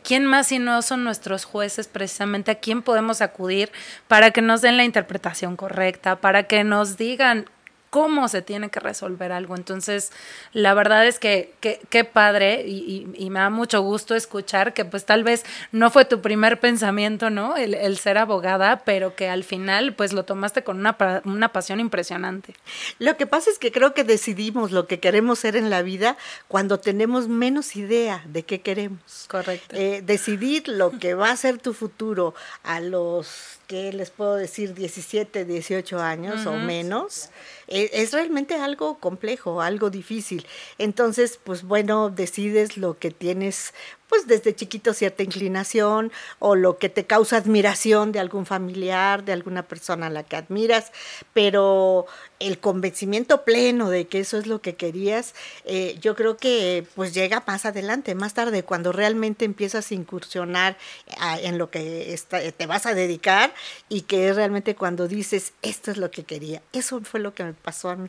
¿quién 0.02 0.26
más 0.26 0.48
si 0.48 0.58
no 0.58 0.82
son 0.82 1.04
nuestros 1.04 1.44
jueces 1.44 1.88
precisamente 1.88 2.50
a 2.50 2.56
quién 2.56 2.82
podemos 2.82 3.20
acudir 3.22 3.70
para 4.08 4.30
que 4.30 4.42
nos 4.42 4.60
den 4.60 4.76
la 4.76 4.84
interpretación 4.84 5.56
correcta, 5.56 6.16
para 6.16 6.44
que 6.44 6.64
nos 6.64 6.96
digan 6.96 7.46
cómo 7.90 8.28
se 8.28 8.40
tiene 8.40 8.70
que 8.70 8.80
resolver 8.80 9.32
algo. 9.32 9.56
Entonces, 9.56 10.12
la 10.52 10.74
verdad 10.74 11.06
es 11.06 11.18
que 11.18 11.52
qué 11.60 12.04
padre 12.04 12.64
y, 12.66 13.08
y, 13.14 13.30
me 13.30 13.40
da 13.40 13.50
mucho 13.50 13.82
gusto 13.82 14.14
escuchar 14.14 14.72
que 14.72 14.84
pues 14.84 15.04
tal 15.04 15.24
vez 15.24 15.44
no 15.72 15.90
fue 15.90 16.04
tu 16.04 16.20
primer 16.20 16.60
pensamiento, 16.60 17.30
¿no? 17.30 17.56
El, 17.56 17.74
el, 17.74 17.98
ser 17.98 18.18
abogada, 18.18 18.82
pero 18.84 19.14
que 19.14 19.28
al 19.28 19.44
final 19.44 19.94
pues 19.94 20.12
lo 20.12 20.24
tomaste 20.24 20.62
con 20.62 20.78
una, 20.78 20.96
una 21.24 21.52
pasión 21.52 21.80
impresionante. 21.80 22.54
Lo 22.98 23.16
que 23.16 23.26
pasa 23.26 23.50
es 23.50 23.58
que 23.58 23.72
creo 23.72 23.92
que 23.92 24.04
decidimos 24.04 24.70
lo 24.70 24.86
que 24.86 25.00
queremos 25.00 25.40
ser 25.40 25.56
en 25.56 25.68
la 25.68 25.82
vida 25.82 26.16
cuando 26.48 26.78
tenemos 26.78 27.28
menos 27.28 27.76
idea 27.76 28.22
de 28.26 28.44
qué 28.44 28.60
queremos. 28.60 29.26
Correcto. 29.28 29.76
Eh, 29.76 30.02
decidir 30.04 30.68
lo 30.68 30.98
que 30.98 31.14
va 31.14 31.30
a 31.30 31.36
ser 31.36 31.58
tu 31.58 31.74
futuro 31.74 32.34
a 32.62 32.80
los 32.80 33.59
que 33.70 33.92
les 33.92 34.10
puedo 34.10 34.34
decir 34.34 34.74
17, 34.74 35.44
18 35.44 36.00
años 36.00 36.44
uh 36.44 36.50
-huh. 36.50 36.54
o 36.54 36.58
menos, 36.58 37.30
es, 37.68 37.88
es, 37.92 38.12
realmente 38.12 38.56
algo 38.56 38.98
complejo, 38.98 39.60
algo 39.60 39.90
difícil. 39.90 40.44
Entonces, 40.78 41.38
pues 41.44 41.62
bueno, 41.62 42.10
decides 42.10 42.76
lo 42.76 42.98
que 42.98 43.12
tienes 43.12 43.72
pues 44.10 44.26
desde 44.26 44.54
chiquito 44.54 44.92
cierta 44.92 45.22
inclinación 45.22 46.12
o 46.40 46.56
lo 46.56 46.76
que 46.76 46.90
te 46.90 47.06
causa 47.06 47.38
admiración 47.38 48.12
de 48.12 48.18
algún 48.18 48.44
familiar, 48.44 49.24
de 49.24 49.32
alguna 49.32 49.62
persona 49.62 50.08
a 50.08 50.10
la 50.10 50.24
que 50.24 50.36
admiras, 50.36 50.92
pero 51.32 52.06
el 52.40 52.58
convencimiento 52.58 53.44
pleno 53.44 53.88
de 53.88 54.06
que 54.08 54.20
eso 54.20 54.36
es 54.36 54.46
lo 54.46 54.60
que 54.60 54.74
querías, 54.74 55.34
eh, 55.64 55.96
yo 56.00 56.16
creo 56.16 56.36
que 56.36 56.84
pues 56.94 57.14
llega 57.14 57.42
más 57.46 57.64
adelante, 57.64 58.14
más 58.14 58.34
tarde, 58.34 58.64
cuando 58.64 58.92
realmente 58.92 59.44
empiezas 59.44 59.90
a 59.90 59.94
incursionar 59.94 60.76
en 61.42 61.56
lo 61.56 61.70
que 61.70 62.18
te 62.56 62.66
vas 62.66 62.86
a 62.86 62.94
dedicar 62.94 63.54
y 63.88 64.02
que 64.02 64.28
es 64.28 64.36
realmente 64.36 64.74
cuando 64.74 65.06
dices, 65.06 65.52
esto 65.62 65.90
es 65.90 65.96
lo 65.96 66.10
que 66.10 66.24
quería. 66.24 66.62
Eso 66.72 67.00
fue 67.02 67.20
lo 67.20 67.32
que 67.32 67.44
me 67.44 67.52
pasó 67.52 67.90
a 67.90 67.96
mí. 67.96 68.08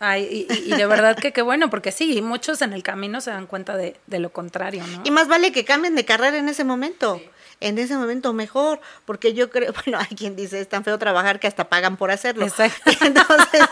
Ay, 0.00 0.46
y, 0.48 0.70
de 0.70 0.86
verdad 0.86 1.16
que 1.16 1.32
qué 1.32 1.42
bueno, 1.42 1.70
porque 1.70 1.90
sí, 1.90 2.22
muchos 2.22 2.62
en 2.62 2.72
el 2.72 2.84
camino 2.84 3.20
se 3.20 3.30
dan 3.30 3.46
cuenta 3.46 3.76
de, 3.76 3.96
de 4.06 4.20
lo 4.20 4.30
contrario, 4.30 4.84
¿no? 4.86 5.02
Y 5.04 5.10
más 5.10 5.26
vale 5.26 5.50
que 5.50 5.64
cambien 5.64 5.96
de 5.96 6.04
carrera 6.04 6.38
en 6.38 6.48
ese 6.48 6.62
momento 6.62 7.20
en 7.60 7.78
ese 7.78 7.96
momento 7.96 8.32
mejor, 8.32 8.80
porque 9.04 9.34
yo 9.34 9.50
creo, 9.50 9.72
bueno, 9.84 9.98
hay 9.98 10.16
quien 10.16 10.36
dice, 10.36 10.60
es 10.60 10.68
tan 10.68 10.84
feo 10.84 10.98
trabajar 10.98 11.40
que 11.40 11.46
hasta 11.46 11.68
pagan 11.68 11.96
por 11.96 12.10
hacerlo. 12.10 12.46
Entonces, 13.00 13.68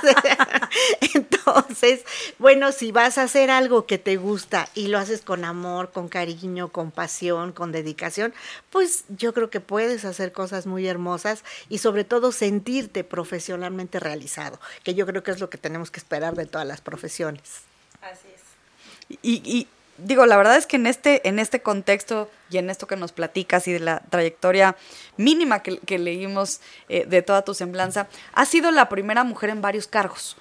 entonces, 1.14 2.04
bueno, 2.38 2.72
si 2.72 2.92
vas 2.92 3.18
a 3.18 3.22
hacer 3.22 3.50
algo 3.50 3.86
que 3.86 3.98
te 3.98 4.16
gusta 4.16 4.68
y 4.74 4.88
lo 4.88 4.98
haces 4.98 5.22
con 5.22 5.44
amor, 5.44 5.90
con 5.92 6.08
cariño, 6.08 6.68
con 6.68 6.90
pasión, 6.90 7.52
con 7.52 7.72
dedicación, 7.72 8.34
pues 8.70 9.04
yo 9.08 9.32
creo 9.32 9.50
que 9.50 9.60
puedes 9.60 10.04
hacer 10.04 10.32
cosas 10.32 10.66
muy 10.66 10.86
hermosas 10.86 11.44
y 11.68 11.78
sobre 11.78 12.04
todo 12.04 12.32
sentirte 12.32 13.04
profesionalmente 13.04 14.00
realizado, 14.00 14.60
que 14.82 14.94
yo 14.94 15.06
creo 15.06 15.22
que 15.22 15.30
es 15.30 15.40
lo 15.40 15.50
que 15.50 15.58
tenemos 15.58 15.90
que 15.90 16.00
esperar 16.00 16.34
de 16.34 16.46
todas 16.46 16.66
las 16.66 16.80
profesiones. 16.80 17.62
Así 18.02 18.28
es. 18.34 19.18
Y, 19.22 19.40
y 19.44 19.68
digo, 19.98 20.26
la 20.26 20.36
verdad 20.36 20.56
es 20.56 20.66
que 20.66 20.76
en 20.76 20.86
este, 20.86 21.26
en 21.28 21.38
este 21.38 21.60
contexto 21.60 22.30
y 22.50 22.58
en 22.58 22.70
esto 22.70 22.86
que 22.86 22.96
nos 22.96 23.12
platicas 23.12 23.66
y 23.68 23.72
de 23.72 23.80
la 23.80 24.00
trayectoria 24.10 24.76
mínima 25.16 25.62
que, 25.62 25.98
leímos 25.98 26.60
eh, 26.88 27.04
de 27.06 27.22
toda 27.22 27.42
tu 27.42 27.54
semblanza, 27.54 28.08
has 28.32 28.48
sido 28.48 28.70
la 28.70 28.88
primera 28.88 29.24
mujer 29.24 29.50
en 29.50 29.62
varios 29.62 29.86
cargos. 29.86 30.36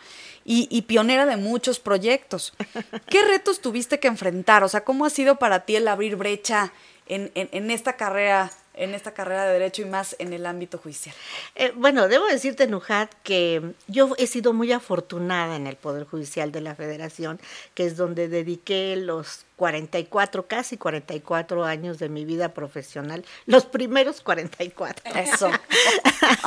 Y, 0.47 0.83
pionera 0.83 1.25
de 1.25 1.37
muchos 1.37 1.79
proyectos. 1.79 2.53
¿Qué 3.09 3.23
retos 3.23 3.61
tuviste 3.61 3.99
que 3.99 4.07
enfrentar? 4.07 4.63
O 4.63 4.69
sea, 4.69 4.83
¿cómo 4.83 5.05
ha 5.05 5.09
sido 5.09 5.37
para 5.37 5.65
ti 5.65 5.75
el 5.75 5.87
abrir 5.87 6.17
brecha 6.17 6.71
en, 7.07 7.31
en 7.33 7.71
esta 7.71 7.93
carrera 7.93 8.51
en 8.75 8.93
esta 8.93 9.13
carrera 9.13 9.45
de 9.45 9.53
derecho 9.53 9.81
y 9.81 9.85
más 9.85 10.15
en 10.19 10.33
el 10.33 10.45
ámbito 10.45 10.77
judicial? 10.77 11.15
Eh, 11.55 11.71
bueno, 11.75 12.07
debo 12.07 12.25
decirte, 12.25 12.67
Nujat, 12.67 13.11
que 13.23 13.73
yo 13.87 14.13
he 14.17 14.27
sido 14.27 14.53
muy 14.53 14.71
afortunada 14.71 15.55
en 15.55 15.67
el 15.67 15.75
Poder 15.75 16.05
Judicial 16.05 16.51
de 16.51 16.61
la 16.61 16.75
Federación, 16.75 17.39
que 17.73 17.85
es 17.85 17.97
donde 17.97 18.27
dediqué 18.27 18.95
los 18.95 19.45
44, 19.55 20.47
casi 20.47 20.77
44 20.77 21.63
años 21.63 21.99
de 21.99 22.09
mi 22.09 22.25
vida 22.25 22.53
profesional, 22.53 23.25
los 23.45 23.65
primeros 23.65 24.21
44. 24.21 25.13
Eso. 25.15 25.49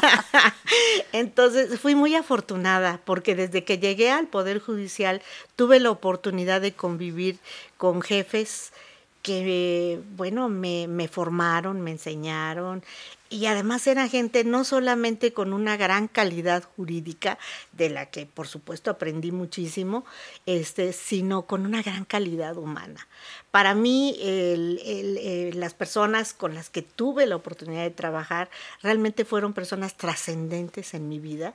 Entonces, 1.12 1.80
fui 1.80 1.94
muy 1.94 2.14
afortunada 2.14 3.00
porque 3.04 3.35
desde 3.35 3.64
que 3.64 3.78
llegué 3.78 4.11
al 4.11 4.26
Poder 4.26 4.61
Judicial 4.61 5.23
tuve 5.56 5.80
la 5.80 5.90
oportunidad 5.90 6.61
de 6.61 6.73
convivir 6.73 7.38
con 7.76 8.02
jefes, 8.02 8.73
que, 9.22 10.00
bueno, 10.16 10.48
me, 10.48 10.87
me 10.88 11.08
formaron, 11.08 11.80
me 11.80 11.92
enseñaron, 11.92 12.82
y 13.30 13.47
además 13.47 13.87
era 13.87 14.08
gente 14.08 14.44
no 14.44 14.64
solamente 14.64 15.32
con 15.32 15.52
una 15.52 15.76
gran 15.76 16.08
calidad 16.08 16.64
jurídica, 16.76 17.38
de 17.73 17.90
la 17.90 18.06
que 18.06 18.26
por 18.26 18.49
supuesto 18.49 18.90
aprendí 18.90 19.32
muchísimo, 19.32 20.04
este, 20.47 20.92
sino 20.92 21.42
con 21.42 21.66
una 21.66 21.82
gran 21.82 22.04
calidad 22.04 22.56
humana. 22.56 23.06
Para 23.50 23.75
mí, 23.75 24.14
eh, 24.20 25.50
las 25.54 25.75
personas 25.75 26.35
con 26.35 26.54
las 26.54 26.68
que 26.68 26.82
tuve 26.82 27.26
la 27.26 27.37
oportunidad 27.37 27.82
de 27.82 27.90
trabajar 27.90 28.50
realmente 28.82 29.25
fueron 29.25 29.54
personas 29.54 29.97
trascendentes 29.97 30.94
en 30.94 31.08
mi 31.08 31.18
vida. 31.18 31.54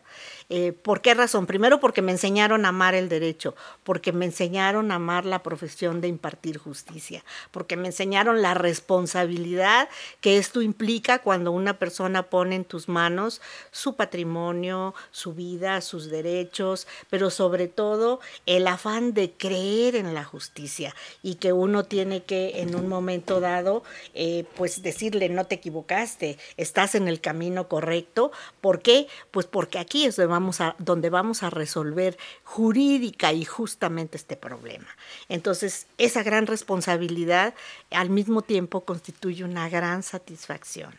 Eh, 0.50 0.74
¿Por 0.74 1.02
qué 1.02 1.14
razón? 1.14 1.46
Primero 1.46 1.80
porque 1.80 2.02
me 2.02 2.12
enseñaron 2.12 2.66
a 2.66 2.70
amar 2.70 2.96
el 2.96 3.10
derecho, 3.10 3.56
porque 3.84 4.12
me 4.12 4.26
enseñaron 4.26 4.92
a 4.92 4.96
amar 4.96 5.26
la 5.26 5.44
profesión 5.44 6.02
de 6.02 6.08
impartir 6.08 6.58
justicia, 6.58 7.24
porque 7.52 7.78
me 7.78 7.88
enseñaron 7.88 8.42
la 8.42 8.54
responsabilidad 8.54 9.88
que 10.20 10.38
esto 10.38 10.62
implica 10.62 11.20
cuando 11.20 11.52
una 11.64 11.80
persona 11.80 12.24
pone 12.24 12.56
en 12.56 12.66
tus 12.66 12.90
manos 12.90 13.42
su 13.72 13.96
patrimonio, 13.96 14.94
su 15.12 15.34
vida, 15.34 15.80
sus 15.82 16.10
derechos, 16.10 16.88
pero 17.10 17.30
sobre 17.30 17.68
todo 17.68 18.20
el 18.46 18.68
afán 18.68 19.14
de 19.14 19.32
creer 19.32 19.96
en 19.96 20.14
la 20.14 20.26
justicia 20.26 20.94
y 21.22 21.36
que 21.36 21.54
uno 21.54 21.86
tiene 21.86 22.24
que 22.24 22.62
en 22.62 22.76
un 22.76 22.88
momento 22.88 23.40
dado, 23.40 23.84
eh, 24.14 24.46
pues 24.56 24.84
decirle, 24.84 25.30
no 25.30 25.46
te 25.46 25.56
equivocaste, 25.56 26.38
estás 26.58 26.96
en 26.96 27.08
el 27.08 27.22
camino 27.22 27.70
correcto. 27.70 28.32
¿Por 28.60 28.82
qué? 28.82 29.08
Pues 29.32 29.46
porque 29.46 29.80
aquí 29.80 30.06
es 30.06 30.18
donde 30.18 30.32
vamos 30.32 30.60
a, 30.60 30.76
donde 30.80 31.10
vamos 31.10 31.44
a 31.44 31.50
resolver 31.50 32.18
jurídica 32.44 33.32
y 33.32 33.46
justamente 33.46 34.18
este 34.18 34.36
problema. 34.36 34.88
Entonces, 35.30 35.88
esa 35.98 36.24
gran 36.24 36.46
responsabilidad 36.46 37.54
al 37.92 38.10
mismo 38.10 38.42
tiempo 38.42 38.82
constituye 38.82 39.46
una 39.46 39.70
gran 39.70 40.04
satisfacción 40.04 40.94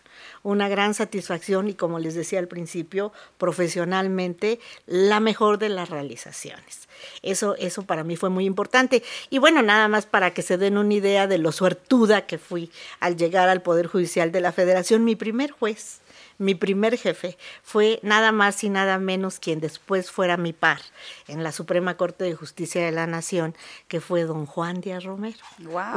una 0.54 0.68
gran 0.68 0.94
satisfacción 0.94 1.68
y 1.68 1.75
como 1.75 1.99
les 1.99 2.14
decía 2.14 2.38
al 2.38 2.49
principio, 2.49 3.12
profesionalmente 3.37 4.61
la 4.87 5.20
mejor 5.20 5.58
de 5.58 5.68
las 5.68 5.90
realizaciones. 5.90 6.88
Eso, 7.23 7.54
eso 7.56 7.82
para 7.82 8.04
mí 8.04 8.16
fue 8.16 8.30
muy 8.30 8.46
importante. 8.46 9.02
Y 9.28 9.38
bueno, 9.38 9.61
nada 9.61 9.88
más 9.88 10.06
para 10.06 10.32
que 10.32 10.42
se 10.42 10.56
den 10.56 10.78
una 10.78 10.94
idea 10.94 11.26
de 11.26 11.38
lo 11.38 11.52
suertuda 11.52 12.26
que 12.26 12.38
fui 12.38 12.70
al 13.00 13.16
llegar 13.16 13.49
al 13.49 13.61
Poder 13.61 13.87
Judicial 13.87 14.32
de 14.32 14.40
la 14.40 14.52
Federación, 14.52 15.04
mi 15.04 15.16
primer 15.16 15.50
juez 15.50 16.00
mi 16.38 16.55
primer 16.55 16.97
jefe 16.99 17.37
fue 17.62 18.00
nada 18.03 18.33
más 18.33 18.62
y 18.64 18.69
nada 18.69 18.99
menos 18.99 19.38
quien 19.38 19.61
después 19.61 20.11
fuera 20.11 20.37
mi 20.37 20.53
par 20.53 20.81
en 21.29 21.43
la 21.43 21.53
Suprema 21.53 21.97
Corte 21.97 22.25
de 22.25 22.35
Justicia 22.35 22.85
de 22.85 22.93
la 22.93 23.07
Nación, 23.07 23.55
que 23.88 24.00
fue 24.00 24.25
don 24.25 24.47
Juan 24.47 24.81
Díaz 24.81 25.05
Romero. 25.05 25.38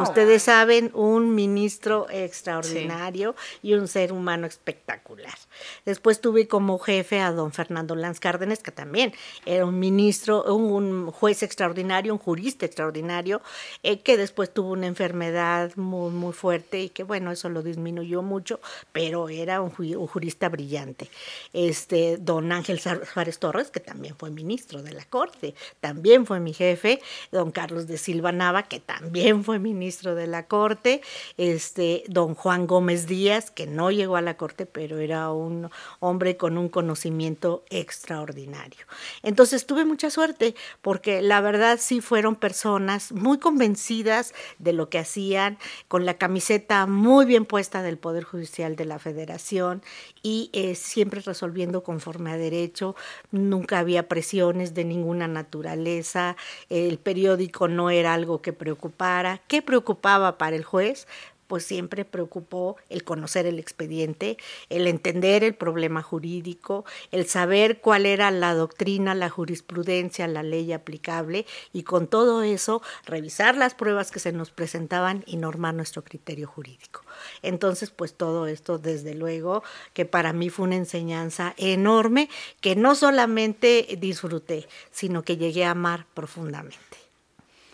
Ustedes 0.01 0.43
saben, 0.43 0.91
un 0.93 1.33
ministro 1.33 2.07
extraordinario 2.09 3.35
y 3.61 3.73
un 3.73 3.87
ser 3.87 4.13
humano 4.13 4.47
espectacular. 4.47 5.37
Después 5.85 6.21
tuve 6.21 6.47
como 6.47 6.77
jefe 6.79 7.19
a 7.19 7.31
don 7.31 7.51
Fernando 7.51 7.95
Lanz 7.95 8.19
Cárdenas, 8.19 8.59
que 8.59 8.71
también 8.71 9.13
era 9.45 9.65
un 9.65 9.79
ministro, 9.79 10.43
un, 10.55 11.11
juez 11.11 11.43
extraordinario, 11.43 12.13
un 12.13 12.19
jurista 12.19 12.65
extraordinario, 12.65 13.41
eh, 13.83 13.99
que 13.99 14.17
después 14.17 14.53
tuvo 14.53 14.71
una 14.71 14.87
enfermedad 14.87 15.75
muy, 15.75 16.11
muy 16.11 16.33
fuerte 16.33 16.81
y 16.81 16.89
que 16.89 17.03
bueno, 17.03 17.31
eso 17.31 17.49
lo 17.49 17.63
disminuyó 17.63 18.21
mucho, 18.21 18.59
pero 18.91 19.29
era 19.29 19.61
un, 19.61 19.73
un 19.77 20.07
jurista 20.07 20.26
brillante. 20.49 21.09
Este, 21.53 22.17
don 22.17 22.51
Ángel 22.51 22.79
Suárez 22.79 23.39
Torres, 23.39 23.71
que 23.71 23.79
también 23.79 24.15
fue 24.15 24.29
ministro 24.29 24.81
de 24.81 24.93
la 24.93 25.05
Corte, 25.05 25.55
también 25.79 26.25
fue 26.25 26.39
mi 26.39 26.53
jefe, 26.53 27.01
don 27.31 27.51
Carlos 27.51 27.87
de 27.87 27.97
Silva 27.97 28.31
Nava, 28.31 28.63
que 28.63 28.79
también 28.79 29.43
fue 29.43 29.59
ministro 29.59 30.15
de 30.15 30.27
la 30.27 30.47
Corte, 30.47 31.01
este, 31.37 32.03
don 32.07 32.35
Juan 32.35 32.67
Gómez 32.67 33.07
Díaz, 33.07 33.51
que 33.51 33.67
no 33.67 33.91
llegó 33.91 34.15
a 34.15 34.21
la 34.21 34.37
Corte, 34.37 34.65
pero 34.65 34.99
era 34.99 35.31
un 35.31 35.69
hombre 35.99 36.37
con 36.37 36.57
un 36.57 36.69
conocimiento 36.69 37.63
extraordinario. 37.69 38.85
Entonces 39.23 39.65
tuve 39.65 39.85
mucha 39.85 40.09
suerte, 40.09 40.55
porque 40.81 41.21
la 41.21 41.41
verdad 41.41 41.79
sí 41.81 42.01
fueron 42.01 42.35
personas 42.35 43.11
muy 43.11 43.37
convencidas 43.37 44.33
de 44.59 44.73
lo 44.73 44.89
que 44.89 44.99
hacían, 44.99 45.57
con 45.87 46.05
la 46.05 46.15
camiseta 46.15 46.85
muy 46.85 47.25
bien 47.25 47.45
puesta 47.45 47.81
del 47.81 47.97
Poder 47.97 48.23
Judicial 48.23 48.75
de 48.75 48.85
la 48.85 48.99
Federación 48.99 49.81
y 50.27 50.49
eh, 50.51 50.75
siempre 50.75 51.21
resolviendo 51.21 51.83
conforme 51.83 52.31
a 52.31 52.37
derecho, 52.37 52.97
nunca 53.31 53.79
había 53.79 54.09
presiones 54.09 54.73
de 54.73 54.83
ninguna 54.83 55.29
naturaleza, 55.29 56.35
el 56.69 56.99
periódico 56.99 57.69
no 57.69 57.89
era 57.91 58.13
algo 58.13 58.41
que 58.41 58.51
preocupara. 58.51 59.41
¿Qué 59.47 59.61
preocupaba 59.61 60.37
para 60.37 60.57
el 60.57 60.65
juez? 60.65 61.07
pues 61.47 61.63
siempre 61.63 62.03
preocupó 62.03 62.75
el 62.89 63.05
conocer 63.05 63.45
el 63.45 63.57
expediente, 63.57 64.35
el 64.69 64.85
entender 64.85 65.45
el 65.45 65.55
problema 65.55 66.01
jurídico, 66.01 66.83
el 67.13 67.25
saber 67.25 67.79
cuál 67.79 68.05
era 68.05 68.29
la 68.31 68.53
doctrina, 68.53 69.15
la 69.15 69.29
jurisprudencia, 69.29 70.27
la 70.27 70.43
ley 70.43 70.73
aplicable 70.73 71.45
y 71.71 71.83
con 71.83 72.07
todo 72.07 72.43
eso 72.43 72.81
revisar 73.05 73.55
las 73.55 73.75
pruebas 73.75 74.11
que 74.11 74.19
se 74.19 74.33
nos 74.33 74.51
presentaban 74.51 75.23
y 75.25 75.37
normar 75.37 75.73
nuestro 75.73 76.03
criterio 76.03 76.49
jurídico. 76.49 77.06
Entonces, 77.41 77.89
pues 77.89 78.13
todo 78.13 78.47
esto, 78.47 78.77
desde 78.77 79.13
luego, 79.13 79.63
que 79.93 80.05
para 80.05 80.33
mí 80.33 80.49
fue 80.49 80.65
una 80.65 80.75
enseñanza 80.75 81.53
enorme 81.57 82.29
que 82.61 82.75
no 82.75 82.95
solamente 82.95 83.97
disfruté, 83.99 84.67
sino 84.91 85.23
que 85.23 85.37
llegué 85.37 85.65
a 85.65 85.71
amar 85.71 86.05
profundamente. 86.13 86.97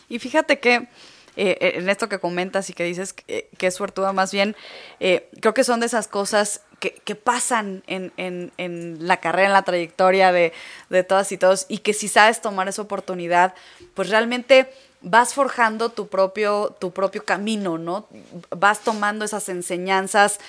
Y 0.10 0.20
fíjate 0.20 0.60
que 0.60 0.88
eh, 1.36 1.58
eh, 1.60 1.74
en 1.78 1.90
esto 1.90 2.10
que 2.10 2.20
comentas 2.20 2.70
y 2.70 2.74
que 2.74 2.84
dices 2.84 3.14
que, 3.14 3.50
es 3.60 3.74
suertuda, 3.74 4.14
más 4.14 4.32
bien, 4.32 4.56
eh, 5.00 5.30
creo 5.42 5.54
que 5.54 5.64
son 5.64 5.80
de 5.80 5.88
esas 5.88 6.08
cosas 6.08 6.62
que, 6.80 7.16
pasan 7.16 7.82
en, 7.88 8.12
en, 8.18 8.98
la 9.00 9.18
carrera, 9.18 9.48
en 9.48 9.54
la 9.54 9.64
trayectoria 9.64 10.32
de, 10.32 10.52
de 10.90 11.04
todas 11.04 11.32
y 11.32 11.38
todos, 11.38 11.66
y 11.70 11.78
que 11.80 11.94
si 11.94 12.10
sabes 12.10 12.42
tomar 12.42 12.68
esa 12.68 12.82
oportunidad, 12.82 13.56
pues 13.94 14.10
realmente 14.10 14.70
vas 15.04 15.34
forjando 15.34 15.90
tu 15.90 16.08
propio, 16.08 16.76
tu 16.80 16.92
propio 16.92 17.24
camino, 17.24 17.78
¿no? 17.78 18.08
Vas 18.50 18.80
tomando 18.80 19.26
esas 19.26 19.48
enseñanzas, 19.50 20.40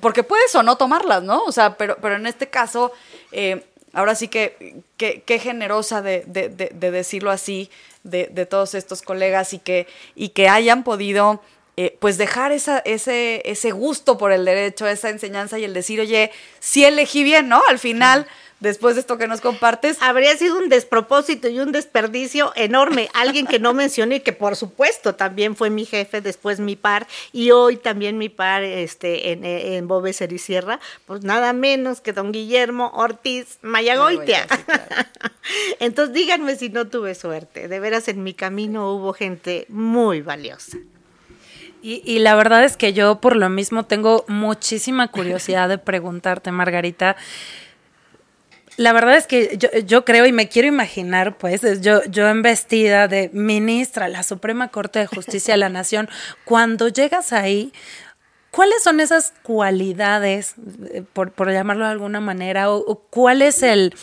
porque 0.00 0.22
puedes 0.22 0.54
o 0.54 0.62
no 0.62 0.76
tomarlas, 0.76 1.22
¿no? 1.22 1.42
O 1.44 1.52
sea, 1.52 1.76
pero, 1.76 1.96
pero 2.02 2.16
en 2.16 2.26
este 2.26 2.50
caso, 2.50 2.92
ahora 3.92 4.14
sí 4.14 4.28
que 4.28 4.82
qué 4.96 5.38
generosa 5.38 6.02
de, 6.02 6.24
de, 6.26 6.48
de, 6.48 6.90
decirlo 6.90 7.30
así, 7.30 7.70
de, 8.02 8.28
de, 8.30 8.44
todos 8.46 8.74
estos 8.74 9.02
colegas 9.02 9.52
y 9.54 9.58
que, 9.58 9.86
y 10.14 10.30
que 10.30 10.48
hayan 10.48 10.84
podido 10.84 11.40
eh, 11.78 11.96
pues 12.00 12.18
dejar 12.18 12.52
esa, 12.52 12.80
ese, 12.80 13.40
ese 13.46 13.70
gusto 13.70 14.18
por 14.18 14.30
el 14.30 14.44
derecho, 14.44 14.86
esa 14.86 15.08
enseñanza 15.08 15.58
y 15.58 15.64
el 15.64 15.72
decir, 15.72 16.00
oye, 16.00 16.30
sí 16.60 16.84
elegí 16.84 17.24
bien, 17.24 17.48
¿no? 17.48 17.62
Al 17.66 17.78
final 17.78 18.26
después 18.62 18.94
de 18.94 19.02
esto 19.02 19.18
que 19.18 19.28
nos 19.28 19.40
compartes. 19.40 20.00
Habría 20.00 20.36
sido 20.36 20.56
un 20.56 20.68
despropósito 20.68 21.48
y 21.48 21.58
un 21.60 21.72
desperdicio 21.72 22.52
enorme. 22.54 23.10
Alguien 23.12 23.46
que 23.46 23.58
no 23.58 23.74
mencioné, 23.74 24.22
que 24.22 24.32
por 24.32 24.56
supuesto 24.56 25.14
también 25.14 25.56
fue 25.56 25.68
mi 25.68 25.84
jefe, 25.84 26.20
después 26.20 26.60
mi 26.60 26.76
par, 26.76 27.06
y 27.32 27.50
hoy 27.50 27.76
también 27.76 28.16
mi 28.16 28.28
par 28.28 28.62
este, 28.62 29.32
en, 29.32 29.44
en 29.44 29.86
Bobe 29.88 30.12
Sierra, 30.12 30.80
pues 31.04 31.24
nada 31.24 31.52
menos 31.52 32.00
que 32.00 32.12
don 32.12 32.32
Guillermo 32.32 32.92
Ortiz 32.94 33.58
Mayagoitia. 33.62 34.46
Entonces 35.80 36.14
díganme 36.14 36.56
si 36.56 36.68
no 36.68 36.86
tuve 36.86 37.14
suerte. 37.14 37.68
De 37.68 37.80
veras 37.80 38.08
en 38.08 38.22
mi 38.22 38.32
camino 38.32 38.92
hubo 38.92 39.12
gente 39.12 39.66
muy 39.68 40.22
valiosa. 40.22 40.78
Y, 41.84 42.20
la 42.20 42.36
verdad 42.36 42.62
es 42.62 42.76
que 42.76 42.92
yo 42.92 43.20
por 43.20 43.34
lo 43.34 43.48
mismo 43.48 43.82
tengo 43.82 44.24
muchísima 44.28 45.08
curiosidad 45.08 45.68
de 45.68 45.78
preguntarte, 45.78 46.52
Margarita. 46.52 47.16
La 48.76 48.92
verdad 48.92 49.16
es 49.16 49.26
que 49.26 49.58
yo, 49.86 50.04
creo 50.04 50.26
y 50.26 50.32
me 50.32 50.48
quiero 50.48 50.66
imaginar, 50.66 51.36
pues, 51.36 51.60
yo, 51.80 52.02
yo 52.04 52.28
en 52.28 52.42
vestida 52.42 53.06
de 53.06 53.30
ministra 53.32 54.08
la 54.08 54.22
Suprema 54.22 54.68
Corte 54.68 54.98
de 54.98 55.06
Justicia 55.06 55.54
de 55.54 55.58
la 55.58 55.68
Nación, 55.68 56.08
cuando 56.44 56.88
llegas 56.88 57.32
ahí, 57.32 57.72
¿cuáles 58.50 58.82
son 58.82 59.00
esas 59.00 59.34
cualidades, 59.42 60.54
eh, 60.92 61.02
por, 61.12 61.32
llamarlo 61.50 61.84
de 61.84 61.92
alguna 61.92 62.20
manera, 62.20 62.70
o 62.70 63.06
cuál 63.10 63.42
es 63.42 63.62
el, 63.62 63.94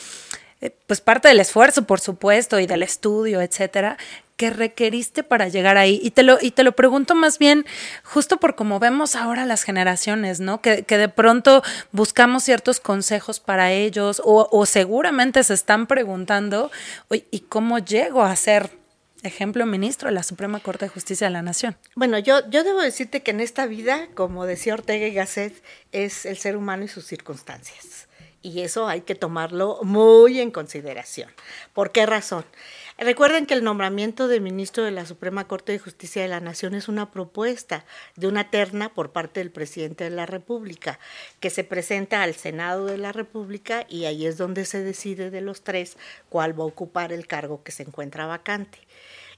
eh, 0.62 0.76
pues 0.88 1.02
parte 1.02 1.28
del 1.28 1.40
esfuerzo, 1.40 1.86
por 1.86 2.00
supuesto, 2.00 2.60
y 2.60 2.68
del 2.68 2.84
estudio, 2.84 3.42
etcétera, 3.42 3.98
que 4.36 4.50
requeriste 4.50 5.24
para 5.24 5.48
llegar 5.48 5.78
ahí? 5.78 6.00
Y 6.04 6.12
te 6.12 6.24
lo, 6.24 6.38
y 6.42 6.52
te 6.52 6.64
lo 6.64 6.74
pregunto 6.74 7.16
más 7.16 7.40
bien 7.40 7.66
justo 8.04 8.38
por 8.38 8.56
cómo 8.56 8.80
vemos 8.80 9.16
ahora 9.16 9.46
las 9.46 9.64
generaciones, 9.64 10.40
¿no? 10.40 10.62
Que, 10.62 10.84
que 10.84 10.98
de 10.98 11.10
pronto 11.10 11.64
buscamos 11.92 12.44
ciertos 12.44 12.80
consejos 12.80 13.40
para 13.40 13.72
ellos 13.72 14.22
o, 14.24 14.48
o 14.52 14.66
seguramente 14.66 15.44
se 15.44 15.54
están 15.54 15.88
preguntando, 15.88 16.72
¿y 17.10 17.40
cómo 17.42 17.80
llego 17.80 18.24
a 18.24 18.36
ser 18.36 18.70
ejemplo 19.24 19.66
ministro 19.66 20.08
de 20.08 20.16
la 20.16 20.24
Suprema 20.24 20.60
Corte 20.60 20.86
de 20.86 20.90
Justicia 20.90 21.28
de 21.28 21.34
la 21.34 21.42
Nación. 21.42 21.76
Bueno, 21.96 22.20
yo, 22.20 22.50
yo 22.50 22.64
debo 22.64 22.80
decirte 22.80 23.22
que 23.22 23.32
en 23.32 23.42
esta 23.42 23.66
vida, 23.66 24.08
como 24.16 24.46
decía 24.46 24.74
Ortega 24.74 25.08
y 25.08 25.14
Gasset, 25.14 25.62
es 25.92 26.26
el 26.26 26.38
ser 26.38 26.56
humano 26.56 26.86
y 26.86 26.88
sus 26.88 27.06
circunstancias 27.06 28.09
y 28.42 28.62
eso 28.62 28.88
hay 28.88 29.02
que 29.02 29.16
tomarlo 29.16 29.80
muy 29.84 30.40
en 30.40 30.52
consideración. 30.52 31.30
¿Por 31.74 31.92
qué 31.92 32.06
razón? 32.06 32.46
Recuerden 32.98 33.46
que 33.46 33.54
el 33.54 33.64
nombramiento 33.64 34.28
de 34.28 34.42
ministro 34.42 34.84
de 34.84 34.92
la 34.92 35.06
Suprema 35.06 35.48
Corte 35.48 35.72
de 35.72 35.80
Justicia 35.80 36.22
de 36.22 36.28
la 36.28 36.42
Nación 36.42 36.76
es 36.76 36.90
una 36.90 37.12
propuesta 37.12 37.86
de 38.18 38.28
una 38.28 38.50
terna 38.50 38.94
por 38.94 39.12
parte 39.12 39.40
del 39.40 39.52
presidente 39.52 40.04
de 40.04 40.10
la 40.10 40.26
República, 40.26 41.00
que 41.40 41.50
se 41.50 41.64
presenta 41.64 42.24
al 42.24 42.36
Senado 42.36 42.86
de 42.86 42.98
la 42.98 43.14
República 43.14 43.86
y 43.88 44.04
ahí 44.04 44.26
es 44.26 44.38
donde 44.38 44.66
se 44.66 44.84
decide 44.84 45.30
de 45.30 45.40
los 45.40 45.62
tres 45.64 45.98
cuál 46.28 46.60
va 46.60 46.64
a 46.64 46.68
ocupar 46.68 47.14
el 47.14 47.26
cargo 47.26 47.64
que 47.64 47.72
se 47.72 47.84
encuentra 47.84 48.26
vacante. 48.26 48.80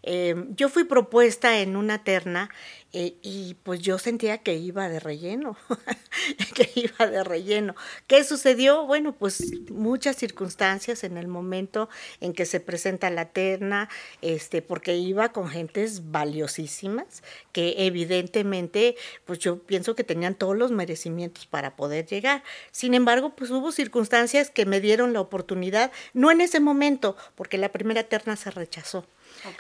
Eh, 0.04 0.36
yo 0.56 0.70
fui 0.70 0.84
propuesta 0.84 1.60
en 1.60 1.76
una 1.76 2.04
terna 2.04 2.50
eh, 2.94 3.16
y 3.22 3.56
pues 3.64 3.80
yo 3.80 3.98
sentía 4.00 4.40
que 4.40 4.56
iba 4.56 4.90
de 4.90 5.00
relleno, 5.00 5.56
que 6.56 6.70
iba 6.76 7.08
de 7.08 7.24
relleno. 7.24 7.76
¿Qué 8.08 8.24
sucedió? 8.24 8.86
Bueno, 8.86 9.14
pues 9.14 9.42
muchas 9.70 10.18
circunstancias 10.18 11.04
en 11.04 11.18
el 11.18 11.28
momento 11.28 11.88
en 12.20 12.34
que 12.34 12.46
se 12.46 12.60
presenta 12.60 13.10
la 13.10 13.30
terna, 13.30 13.90
este, 14.22 14.62
porque 14.62 14.98
iba 14.98 15.32
con 15.32 15.48
gentes 15.50 16.12
valiosísimas 16.12 17.24
que 17.54 17.76
evidentemente, 17.86 18.96
pues 19.26 19.40
yo 19.40 19.60
pienso 19.60 19.96
que 19.96 20.04
tenían 20.04 20.36
todos 20.36 20.58
los 20.58 20.72
merecimientos 20.72 21.46
para 21.46 21.76
poder 21.76 22.06
llegar. 22.08 22.44
Sin 22.72 22.94
embargo, 22.94 23.36
pues 23.36 23.52
hubo 23.52 23.72
circunstancias 23.72 24.50
que 24.50 24.66
me 24.66 24.82
dieron 24.82 25.14
la 25.14 25.22
oportunidad, 25.22 25.92
no 26.14 26.32
en 26.32 26.42
ese 26.42 26.60
momento, 26.60 27.16
porque 27.36 27.58
la 27.58 27.72
primera 27.72 28.04
terna 28.04 28.36
se 28.36 28.52
rechazó. 28.52 29.06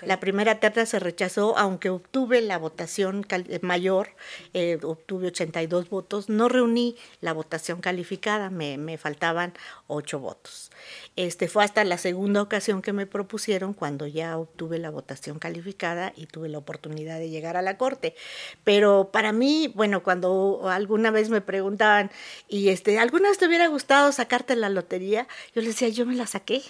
La 0.01 0.19
primera 0.19 0.59
terna 0.59 0.85
se 0.85 0.99
rechazó, 0.99 1.57
aunque 1.57 1.89
obtuve 1.89 2.41
la 2.41 2.57
votación 2.57 3.25
eh, 3.29 3.59
mayor, 3.61 4.09
eh, 4.53 4.77
obtuve 4.83 5.27
82 5.27 5.89
votos, 5.89 6.29
no 6.29 6.49
reuní 6.49 6.95
la 7.19 7.33
votación 7.33 7.81
calificada, 7.81 8.49
me, 8.49 8.77
me, 8.77 8.97
faltaban 8.97 9.53
8 9.87 10.19
votos. 10.19 10.71
Este, 11.15 11.47
fue 11.47 11.63
hasta 11.63 11.83
la 11.83 11.97
segunda 11.97 12.41
ocasión 12.41 12.81
que 12.81 12.93
me 12.93 13.05
propusieron 13.05 13.73
cuando 13.73 14.07
ya 14.07 14.37
obtuve 14.37 14.77
la 14.79 14.89
votación 14.89 15.39
calificada 15.39 16.13
y 16.15 16.27
tuve 16.27 16.49
la 16.49 16.57
oportunidad 16.57 17.19
de 17.19 17.29
llegar 17.29 17.57
a 17.57 17.61
la 17.61 17.77
corte. 17.77 18.15
Pero 18.63 19.09
para 19.11 19.31
mí, 19.31 19.71
bueno, 19.75 20.03
cuando 20.03 20.69
alguna 20.69 21.11
vez 21.11 21.29
me 21.29 21.41
preguntaban, 21.41 22.11
y 22.47 22.69
este, 22.69 22.99
¿alguna 22.99 23.29
vez 23.29 23.37
te 23.37 23.47
hubiera 23.47 23.67
gustado 23.67 24.11
sacarte 24.11 24.55
la 24.55 24.69
lotería? 24.69 25.27
Yo 25.55 25.61
les 25.61 25.71
decía, 25.71 25.89
yo 25.89 26.05
me 26.05 26.15
la 26.15 26.27
saqué. 26.27 26.61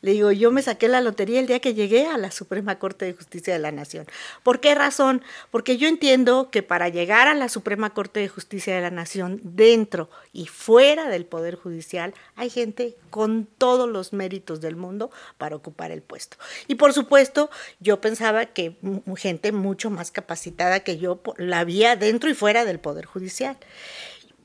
Le 0.00 0.12
digo, 0.12 0.30
yo 0.30 0.52
me 0.52 0.62
saqué 0.62 0.86
la 0.86 1.00
lotería 1.00 1.40
el 1.40 1.48
día 1.48 1.58
que 1.58 1.74
llegué 1.74 2.06
a 2.06 2.18
la 2.18 2.30
Suprema 2.30 2.78
Corte 2.78 3.04
de 3.04 3.14
Justicia 3.14 3.52
de 3.52 3.58
la 3.58 3.72
Nación. 3.72 4.06
¿Por 4.44 4.60
qué 4.60 4.74
razón? 4.76 5.22
Porque 5.50 5.76
yo 5.76 5.88
entiendo 5.88 6.50
que 6.50 6.62
para 6.62 6.88
llegar 6.88 7.26
a 7.26 7.34
la 7.34 7.48
Suprema 7.48 7.90
Corte 7.90 8.20
de 8.20 8.28
Justicia 8.28 8.74
de 8.74 8.80
la 8.80 8.90
Nación, 8.90 9.40
dentro 9.42 10.08
y 10.32 10.46
fuera 10.46 11.08
del 11.08 11.24
Poder 11.24 11.56
Judicial, 11.56 12.14
hay 12.36 12.48
gente 12.48 12.96
con 13.10 13.48
todos 13.58 13.88
los 13.88 14.12
méritos 14.12 14.60
del 14.60 14.76
mundo 14.76 15.10
para 15.36 15.56
ocupar 15.56 15.90
el 15.90 16.02
puesto. 16.02 16.36
Y 16.68 16.76
por 16.76 16.92
supuesto, 16.92 17.50
yo 17.80 18.00
pensaba 18.00 18.46
que 18.46 18.76
gente 19.16 19.50
mucho 19.50 19.90
más 19.90 20.12
capacitada 20.12 20.80
que 20.80 20.98
yo 20.98 21.20
la 21.38 21.58
había 21.58 21.96
dentro 21.96 22.30
y 22.30 22.34
fuera 22.34 22.64
del 22.64 22.78
Poder 22.78 23.04
Judicial. 23.04 23.56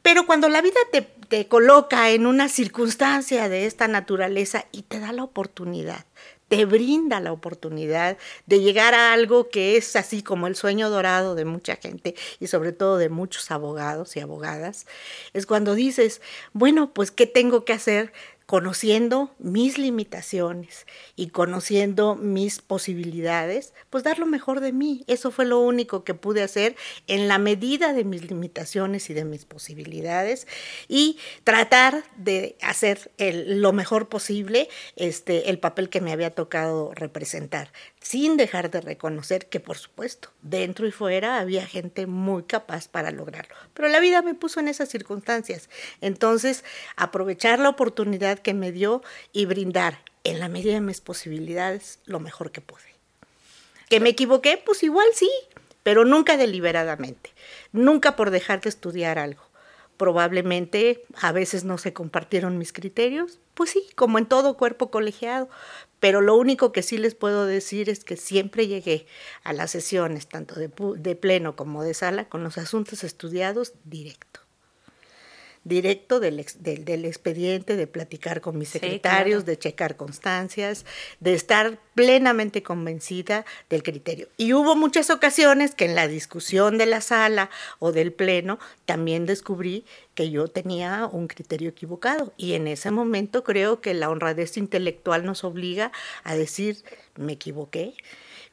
Pero 0.03 0.27
cuando 0.27 0.49
la 0.49 0.61
vida 0.61 0.79
te, 0.91 1.01
te, 1.01 1.47
coloca 1.47 2.11
en 2.11 2.27
una 2.27 2.49
circunstancia 2.49 3.49
de 3.49 3.65
esta 3.65 3.87
naturaleza 3.87 4.65
y 4.71 4.83
te 4.83 4.99
da 4.99 5.13
la 5.13 5.23
oportunidad, 5.23 6.05
te 6.49 6.65
brinda 6.65 7.19
la 7.19 7.31
oportunidad 7.31 8.17
de 8.45 8.59
llegar 8.59 8.93
a 8.93 9.13
algo 9.13 9.49
que 9.49 9.75
es 9.75 9.95
así 9.95 10.21
como 10.21 10.45
el 10.45 10.55
sueño 10.55 10.91
dorado 10.91 11.33
de 11.33 11.45
mucha 11.45 11.77
gente 11.77 12.13
y 12.39 12.45
sobre 12.45 12.73
todo 12.73 12.97
de 12.97 13.09
muchos 13.09 13.49
abogados 13.49 14.15
y 14.15 14.19
abogadas, 14.19 14.85
es 15.33 15.47
cuando 15.47 15.73
dices, 15.73 16.21
bueno, 16.51 16.93
pues 16.93 17.09
¿qué 17.09 17.25
tengo 17.25 17.65
que 17.65 17.73
hacer? 17.73 18.13
Conociendo 18.45 19.33
mis 19.39 19.77
limitaciones 19.77 20.85
y 21.15 21.27
conociendo 21.27 22.15
mis 22.15 22.59
posibilidades, 22.59 23.73
pues 23.89 24.03
dar 24.03 24.19
lo 24.19 24.25
mejor 24.25 24.59
de 24.59 24.71
mí. 24.71 25.03
Eso 25.07 25.31
fue 25.31 25.45
lo 25.45 25.59
único 25.59 26.03
que 26.03 26.13
pude 26.13 26.43
hacer 26.43 26.75
en 27.07 27.27
la 27.27 27.37
medida 27.37 27.93
de 27.93 28.03
mis 28.03 28.29
limitaciones 28.29 29.09
y 29.09 29.13
de 29.13 29.25
mis 29.25 29.45
posibilidades 29.45 30.47
y 30.87 31.17
tratar 31.43 32.03
de 32.17 32.57
hacer 32.61 33.11
lo 33.17 33.73
mejor 33.73 34.09
posible 34.09 34.69
este, 34.95 35.49
el 35.49 35.59
papel 35.59 35.89
que 35.89 36.01
me 36.01 36.11
había 36.11 36.35
tocado 36.35 36.93
representar, 36.93 37.71
sin 38.03 38.35
dejar 38.35 38.69
de 38.69 38.81
reconocer 38.81 39.47
que, 39.47 39.61
por 39.61 39.77
supuesto, 39.77 40.29
dentro 40.41 40.85
y 40.85 40.91
fuera 40.91 41.39
había 41.39 41.65
gente 41.65 42.05
muy 42.05 42.43
capaz 42.43 42.89
para 42.89 43.11
lograrlo. 43.11 43.55
Pero 43.73 43.87
la 43.87 44.01
vida 44.01 44.21
me 44.21 44.35
puso 44.35 44.59
en 44.59 44.67
esas 44.67 44.89
circunstancias. 44.89 45.69
Entonces, 46.01 46.65
aprovechar 46.97 47.59
la 47.59 47.69
oportunidad 47.69 48.39
que 48.39 48.53
me 48.53 48.73
dio 48.73 49.01
y 49.31 49.45
brindar 49.45 49.99
en 50.25 50.41
la 50.41 50.49
medida 50.49 50.73
de 50.73 50.81
mis 50.81 50.99
posibilidades 50.99 51.99
lo 52.05 52.19
mejor 52.19 52.51
que 52.51 52.59
pude. 52.59 52.81
¿Que 53.89 54.01
me 54.01 54.09
equivoqué? 54.09 54.61
Pues 54.63 54.83
igual 54.83 55.07
sí, 55.13 55.31
pero 55.81 56.03
nunca 56.03 56.35
deliberadamente, 56.35 57.31
nunca 57.71 58.17
por 58.17 58.31
dejar 58.31 58.59
de 58.59 58.69
estudiar 58.69 59.17
algo. 59.17 59.43
Probablemente 59.97 61.05
a 61.21 61.31
veces 61.31 61.63
no 61.63 61.77
se 61.77 61.93
compartieron 61.93 62.57
mis 62.57 62.73
criterios, 62.73 63.39
pues 63.53 63.71
sí, 63.71 63.85
como 63.95 64.17
en 64.17 64.25
todo 64.25 64.57
cuerpo 64.57 64.91
colegiado, 64.91 65.49
pero 65.99 66.21
lo 66.21 66.35
único 66.35 66.71
que 66.71 66.83
sí 66.83 66.97
les 66.97 67.15
puedo 67.15 67.45
decir 67.45 67.89
es 67.89 68.03
que 68.03 68.17
siempre 68.17 68.67
llegué 68.67 69.05
a 69.43 69.53
las 69.53 69.71
sesiones, 69.71 70.27
tanto 70.27 70.55
de, 70.55 70.71
de 70.97 71.15
pleno 71.15 71.55
como 71.55 71.83
de 71.83 71.93
sala, 71.93 72.27
con 72.27 72.43
los 72.43 72.57
asuntos 72.57 73.03
estudiados 73.03 73.73
directo 73.83 74.42
directo 75.63 76.19
del, 76.19 76.45
del, 76.59 77.05
expediente, 77.05 77.75
de 77.75 77.87
platicar 77.87 78.41
con 78.41 78.57
mis 78.57 78.69
secretarios, 78.69 79.45
de 79.45 79.57
checar 79.57 79.95
constancias, 79.95 80.85
de 81.19 81.33
estar 81.33 81.79
plenamente 81.95 82.63
convencida 82.63 83.45
del 83.69 83.83
criterio. 83.83 84.27
Y 84.37 84.53
hubo 84.53 84.75
muchas 84.75 85.09
ocasiones 85.09 85.75
que 85.75 85.85
en 85.85 85.95
la 85.95 86.07
discusión 86.07 86.77
de 86.77 86.85
la 86.85 87.01
sala 87.01 87.49
o 87.79 87.91
del 87.91 88.11
pleno 88.11 88.59
también 88.85 89.25
descubrí 89.25 89.85
que 90.15 90.29
yo 90.29 90.47
tenía 90.47 91.07
un 91.11 91.27
criterio 91.27 91.69
equivocado. 91.69 92.33
Y 92.37 92.53
en 92.53 92.67
ese 92.67 92.91
momento 92.91 93.43
creo 93.43 93.79
que 93.81 93.93
la 93.93 94.09
honradez 94.09 94.57
intelectual 94.57 95.25
nos 95.25 95.43
obliga 95.43 95.91
a 96.23 96.35
decir, 96.35 96.77
me 97.15 97.33
equivoqué 97.33 97.93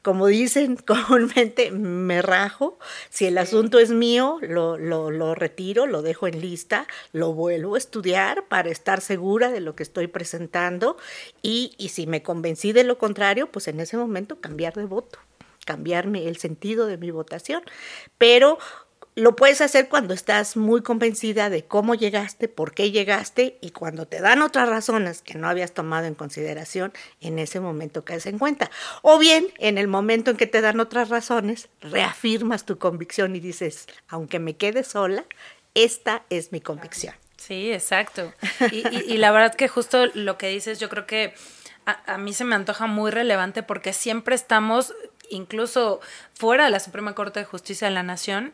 como 0.01 0.27
dicen 0.27 0.75
comúnmente, 0.87 1.71
me 1.71 2.21
rajo. 2.21 2.77
Si 3.09 3.25
el 3.25 3.37
asunto 3.37 3.79
es 3.79 3.91
mío, 3.91 4.39
lo, 4.41 4.77
lo, 4.77 5.11
lo, 5.11 5.35
retiro, 5.35 5.85
lo 5.85 6.01
dejo 6.01 6.27
en 6.27 6.41
lista, 6.41 6.87
lo 7.11 7.33
vuelvo 7.33 7.75
a 7.75 7.77
estudiar 7.77 8.47
para 8.47 8.69
estar 8.69 9.01
segura 9.01 9.51
de 9.51 9.59
lo 9.59 9.75
que 9.75 9.83
estoy 9.83 10.07
presentando 10.07 10.97
y, 11.41 11.73
y 11.77 11.89
si 11.89 12.07
me 12.07 12.23
convencí 12.23 12.71
de 12.71 12.83
lo 12.83 12.97
contrario, 12.97 13.51
pues 13.51 13.67
en 13.67 13.79
ese 13.79 13.97
momento 13.97 14.39
cambiar 14.39 14.73
de 14.73 14.85
voto, 14.85 15.19
cambiarme 15.65 16.27
el 16.27 16.37
sentido 16.37 16.87
de 16.87 16.97
mi 16.97 17.11
votación. 17.11 17.63
Pero 18.17 18.57
lo 19.15 19.35
puedes 19.35 19.59
hacer 19.59 19.89
cuando 19.89 20.13
estás 20.13 20.55
muy 20.55 20.81
convencida 20.81 21.49
de 21.49 21.65
cómo 21.65 21.95
llegaste, 21.95 22.47
por 22.47 22.73
qué 22.73 22.91
llegaste 22.91 23.57
y 23.61 23.71
cuando 23.71 24.07
te 24.07 24.21
dan 24.21 24.41
otras 24.41 24.69
razones 24.69 25.21
que 25.21 25.37
no 25.37 25.49
habías 25.49 25.73
tomado 25.73 26.05
en 26.05 26.15
consideración 26.15 26.93
en 27.19 27.37
ese 27.37 27.59
momento 27.59 28.05
que 28.05 28.21
en 28.23 28.39
cuenta. 28.39 28.71
O 29.01 29.17
bien, 29.17 29.47
en 29.57 29.77
el 29.77 29.87
momento 29.87 30.31
en 30.31 30.37
que 30.37 30.47
te 30.47 30.61
dan 30.61 30.79
otras 30.79 31.09
razones, 31.09 31.69
reafirmas 31.81 32.65
tu 32.65 32.77
convicción 32.77 33.35
y 33.35 33.39
dices, 33.39 33.87
aunque 34.07 34.39
me 34.39 34.55
quede 34.55 34.83
sola, 34.83 35.25
esta 35.73 36.23
es 36.29 36.51
mi 36.51 36.61
convicción. 36.61 37.13
Sí, 37.37 37.71
exacto. 37.73 38.33
Y, 38.71 39.17
la 39.17 39.31
verdad 39.31 39.55
que 39.55 39.67
justo 39.67 40.05
lo 40.13 40.37
que 40.37 40.47
dices, 40.47 40.79
yo 40.79 40.89
creo 40.89 41.07
que 41.07 41.33
a, 41.85 42.13
a 42.13 42.17
mí 42.17 42.33
se 42.33 42.45
me 42.45 42.55
antoja 42.55 42.85
muy 42.85 43.11
relevante 43.11 43.63
porque 43.63 43.93
siempre 43.93 44.35
estamos, 44.35 44.93
incluso 45.29 45.99
fuera 46.33 46.65
de 46.65 46.69
la 46.69 46.79
Suprema 46.79 47.15
Corte 47.15 47.39
de 47.39 47.45
Justicia 47.45 47.87
de 47.87 47.93
la 47.93 48.03
Nación, 48.03 48.53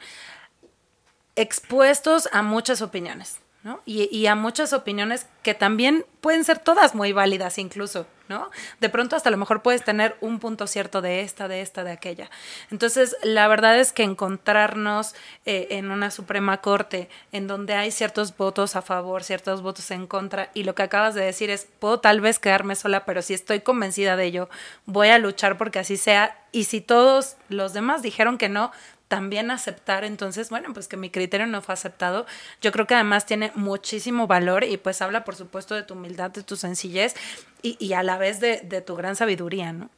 expuestos 1.38 2.28
a 2.34 2.42
muchas 2.42 2.82
opiniones, 2.82 3.38
¿no? 3.64 3.82
Y, 3.86 4.26
a 4.26 4.36
muchas 4.36 4.74
opiniones 4.74 5.28
que 5.44 5.54
también 5.54 6.06
pueden 6.20 6.44
ser 6.44 6.58
todas 6.58 6.96
muy 6.96 7.12
válidas 7.14 7.60
incluso, 7.60 8.08
¿no? 8.28 8.50
De 8.80 8.90
pronto 8.90 9.16
hasta 9.16 9.30
a 9.30 9.32
lo 9.32 9.38
mejor 9.38 9.62
puedes 9.62 9.84
tener 9.84 10.18
un 10.20 10.40
punto 10.40 10.66
cierto 10.68 11.02
de 11.02 11.22
esta, 11.22 11.48
de 11.48 11.62
esta, 11.62 11.84
de 11.84 11.92
aquella. 11.92 12.30
Entonces, 12.72 13.16
la 13.24 13.48
verdad 13.48 13.78
es 13.78 13.94
que 13.94 14.04
encontrarnos 14.04 15.14
eh, 15.46 15.68
en 15.72 15.92
una 15.92 16.10
Suprema 16.10 16.58
Corte 16.58 17.08
en 17.32 17.48
donde 17.48 17.76
hay 17.76 17.92
ciertos 17.92 18.36
votos 18.36 18.76
a 18.76 18.82
favor, 18.82 19.24
ciertos 19.24 19.62
votos 19.62 19.92
en 19.92 20.08
contra, 20.08 20.50
y 20.56 20.64
lo 20.64 20.74
que 20.74 20.84
acabas 20.84 21.14
de 21.14 21.24
decir 21.24 21.52
es, 21.52 21.68
puedo 21.80 22.00
tal 22.00 22.20
vez 22.20 22.40
quedarme 22.40 22.76
sola, 22.76 23.06
pero 23.06 23.22
si 23.22 23.36
estoy 23.36 23.62
convencida 23.62 24.16
de 24.16 24.26
ello, 24.26 24.50
voy 24.86 25.10
a 25.10 25.20
luchar 25.20 25.58
porque 25.58 25.80
así 25.80 25.98
sea, 25.98 26.36
y 26.52 26.64
si 26.64 26.82
todos 26.82 27.36
los 27.50 27.74
demás 27.74 28.02
dijeron 28.02 28.38
que 28.38 28.50
no, 28.50 28.72
también 29.08 29.52
aceptar, 29.52 30.04
entonces, 30.04 30.50
bueno, 30.50 30.74
pues 30.74 30.88
que 30.88 30.98
mi 30.98 31.10
criterio 31.10 31.48
no 31.48 31.62
fue 31.62 31.74
aceptado, 31.74 32.26
yo 32.62 32.72
creo 32.72 32.88
que 32.88 32.96
además 32.96 33.26
tiene 33.26 33.52
muchísimo 33.56 34.28
valor 34.28 34.64
y 34.64 34.78
pues 34.78 35.02
habla, 35.02 35.24
por 35.24 35.36
supuesto, 35.36 35.76
de 35.76 35.84
tu 35.84 35.94
humildad, 35.94 36.32
de 36.32 36.44
tu 36.44 36.56
sencillez 36.56 37.16
y, 37.62 37.78
y 37.80 37.94
a 37.94 38.04
la 38.04 38.18
vez 38.18 38.40
de, 38.40 38.62
de 38.62 38.82
tu 38.82 38.96
gran 38.96 39.16
sabiduría, 39.16 39.72
¿no? 39.72 39.90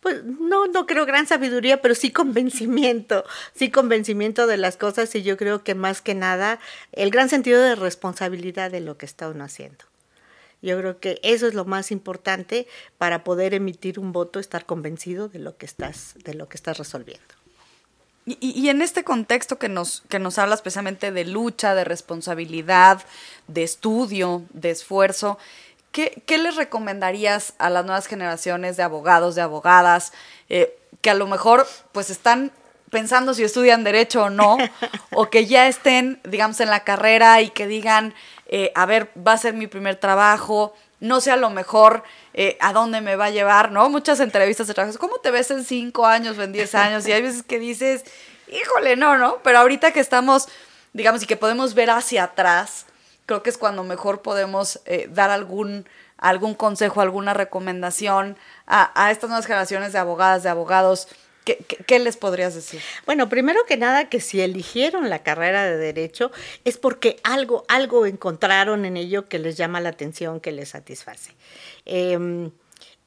Pues 0.00 0.24
no, 0.24 0.66
no 0.66 0.86
creo 0.86 1.06
gran 1.06 1.28
sabiduría, 1.28 1.80
pero 1.80 1.94
sí 1.94 2.10
convencimiento, 2.10 3.24
sí 3.54 3.70
convencimiento 3.70 4.48
de 4.48 4.56
las 4.56 4.76
cosas 4.76 5.14
y 5.14 5.22
yo 5.22 5.36
creo 5.36 5.62
que 5.62 5.76
más 5.76 6.02
que 6.02 6.14
nada 6.14 6.58
el 6.90 7.12
gran 7.12 7.28
sentido 7.28 7.62
de 7.62 7.76
responsabilidad 7.76 8.72
de 8.72 8.80
lo 8.80 8.98
que 8.98 9.06
está 9.06 9.28
uno 9.28 9.44
haciendo. 9.44 9.84
Yo 10.60 10.76
creo 10.78 10.98
que 10.98 11.20
eso 11.22 11.46
es 11.46 11.54
lo 11.54 11.64
más 11.64 11.92
importante 11.92 12.66
para 12.98 13.22
poder 13.22 13.54
emitir 13.54 14.00
un 14.00 14.10
voto, 14.12 14.40
estar 14.40 14.66
convencido 14.66 15.28
de 15.28 15.38
lo 15.38 15.56
que 15.56 15.66
estás, 15.66 16.14
de 16.24 16.34
lo 16.34 16.48
que 16.48 16.56
estás 16.56 16.78
resolviendo. 16.78 17.41
Y, 18.24 18.68
en 18.68 18.82
este 18.82 19.02
contexto 19.02 19.58
que 19.58 19.68
nos, 19.68 20.02
que 20.08 20.20
nos 20.20 20.38
habla 20.38 20.54
especialmente 20.54 21.10
de 21.10 21.24
lucha, 21.24 21.74
de 21.74 21.82
responsabilidad, 21.82 23.02
de 23.48 23.64
estudio, 23.64 24.44
de 24.52 24.70
esfuerzo, 24.70 25.38
¿qué, 25.90 26.22
qué 26.24 26.38
les 26.38 26.54
recomendarías 26.54 27.54
a 27.58 27.68
las 27.68 27.84
nuevas 27.84 28.06
generaciones 28.06 28.76
de 28.76 28.84
abogados, 28.84 29.34
de 29.34 29.42
abogadas, 29.42 30.12
eh, 30.48 30.78
que 31.00 31.10
a 31.10 31.14
lo 31.14 31.26
mejor 31.26 31.66
pues 31.90 32.10
están 32.10 32.52
pensando 32.90 33.34
si 33.34 33.42
estudian 33.42 33.82
derecho 33.82 34.24
o 34.24 34.30
no, 34.30 34.56
o 35.10 35.28
que 35.28 35.46
ya 35.46 35.66
estén, 35.66 36.20
digamos, 36.22 36.60
en 36.60 36.70
la 36.70 36.84
carrera 36.84 37.40
y 37.40 37.50
que 37.50 37.66
digan, 37.66 38.14
eh, 38.46 38.70
a 38.76 38.86
ver, 38.86 39.10
va 39.16 39.32
a 39.32 39.38
ser 39.38 39.54
mi 39.54 39.66
primer 39.66 39.96
trabajo, 39.96 40.74
no 41.02 41.20
sé 41.20 41.32
a 41.32 41.36
lo 41.36 41.50
mejor 41.50 42.04
eh, 42.32 42.56
a 42.60 42.72
dónde 42.72 43.00
me 43.00 43.16
va 43.16 43.24
a 43.26 43.30
llevar, 43.30 43.72
¿no? 43.72 43.90
Muchas 43.90 44.20
entrevistas 44.20 44.68
de 44.68 44.74
trabajo, 44.74 44.96
¿cómo 45.00 45.18
te 45.18 45.32
ves 45.32 45.50
en 45.50 45.64
cinco 45.64 46.06
años 46.06 46.38
o 46.38 46.42
en 46.44 46.52
diez 46.52 46.76
años? 46.76 47.06
Y 47.08 47.12
hay 47.12 47.22
veces 47.22 47.42
que 47.42 47.58
dices, 47.58 48.04
híjole, 48.46 48.94
no, 48.94 49.18
¿no? 49.18 49.38
Pero 49.42 49.58
ahorita 49.58 49.90
que 49.90 49.98
estamos, 49.98 50.48
digamos, 50.92 51.20
y 51.24 51.26
que 51.26 51.36
podemos 51.36 51.74
ver 51.74 51.90
hacia 51.90 52.22
atrás, 52.22 52.86
creo 53.26 53.42
que 53.42 53.50
es 53.50 53.58
cuando 53.58 53.82
mejor 53.82 54.22
podemos 54.22 54.80
eh, 54.84 55.08
dar 55.10 55.30
algún, 55.30 55.88
algún 56.18 56.54
consejo, 56.54 57.00
alguna 57.00 57.34
recomendación 57.34 58.38
a, 58.68 58.92
a 58.94 59.10
estas 59.10 59.28
nuevas 59.28 59.46
generaciones 59.46 59.92
de 59.92 59.98
abogadas, 59.98 60.44
de 60.44 60.50
abogados, 60.50 61.08
¿Qué, 61.44 61.98
les 61.98 62.16
podrías 62.16 62.54
decir? 62.54 62.80
Bueno, 63.04 63.28
primero 63.28 63.60
que 63.66 63.76
nada, 63.76 64.08
que 64.08 64.20
si 64.20 64.40
eligieron 64.40 65.10
la 65.10 65.24
carrera 65.24 65.64
de 65.64 65.76
derecho 65.76 66.30
es 66.64 66.78
porque 66.78 67.16
algo, 67.24 67.64
algo 67.68 68.06
encontraron 68.06 68.84
en 68.84 68.96
ello 68.96 69.28
que 69.28 69.40
les 69.40 69.56
llama 69.56 69.80
la 69.80 69.88
atención, 69.88 70.40
que 70.40 70.52
les 70.52 70.70
satisface. 70.70 71.32
Em, 71.84 72.52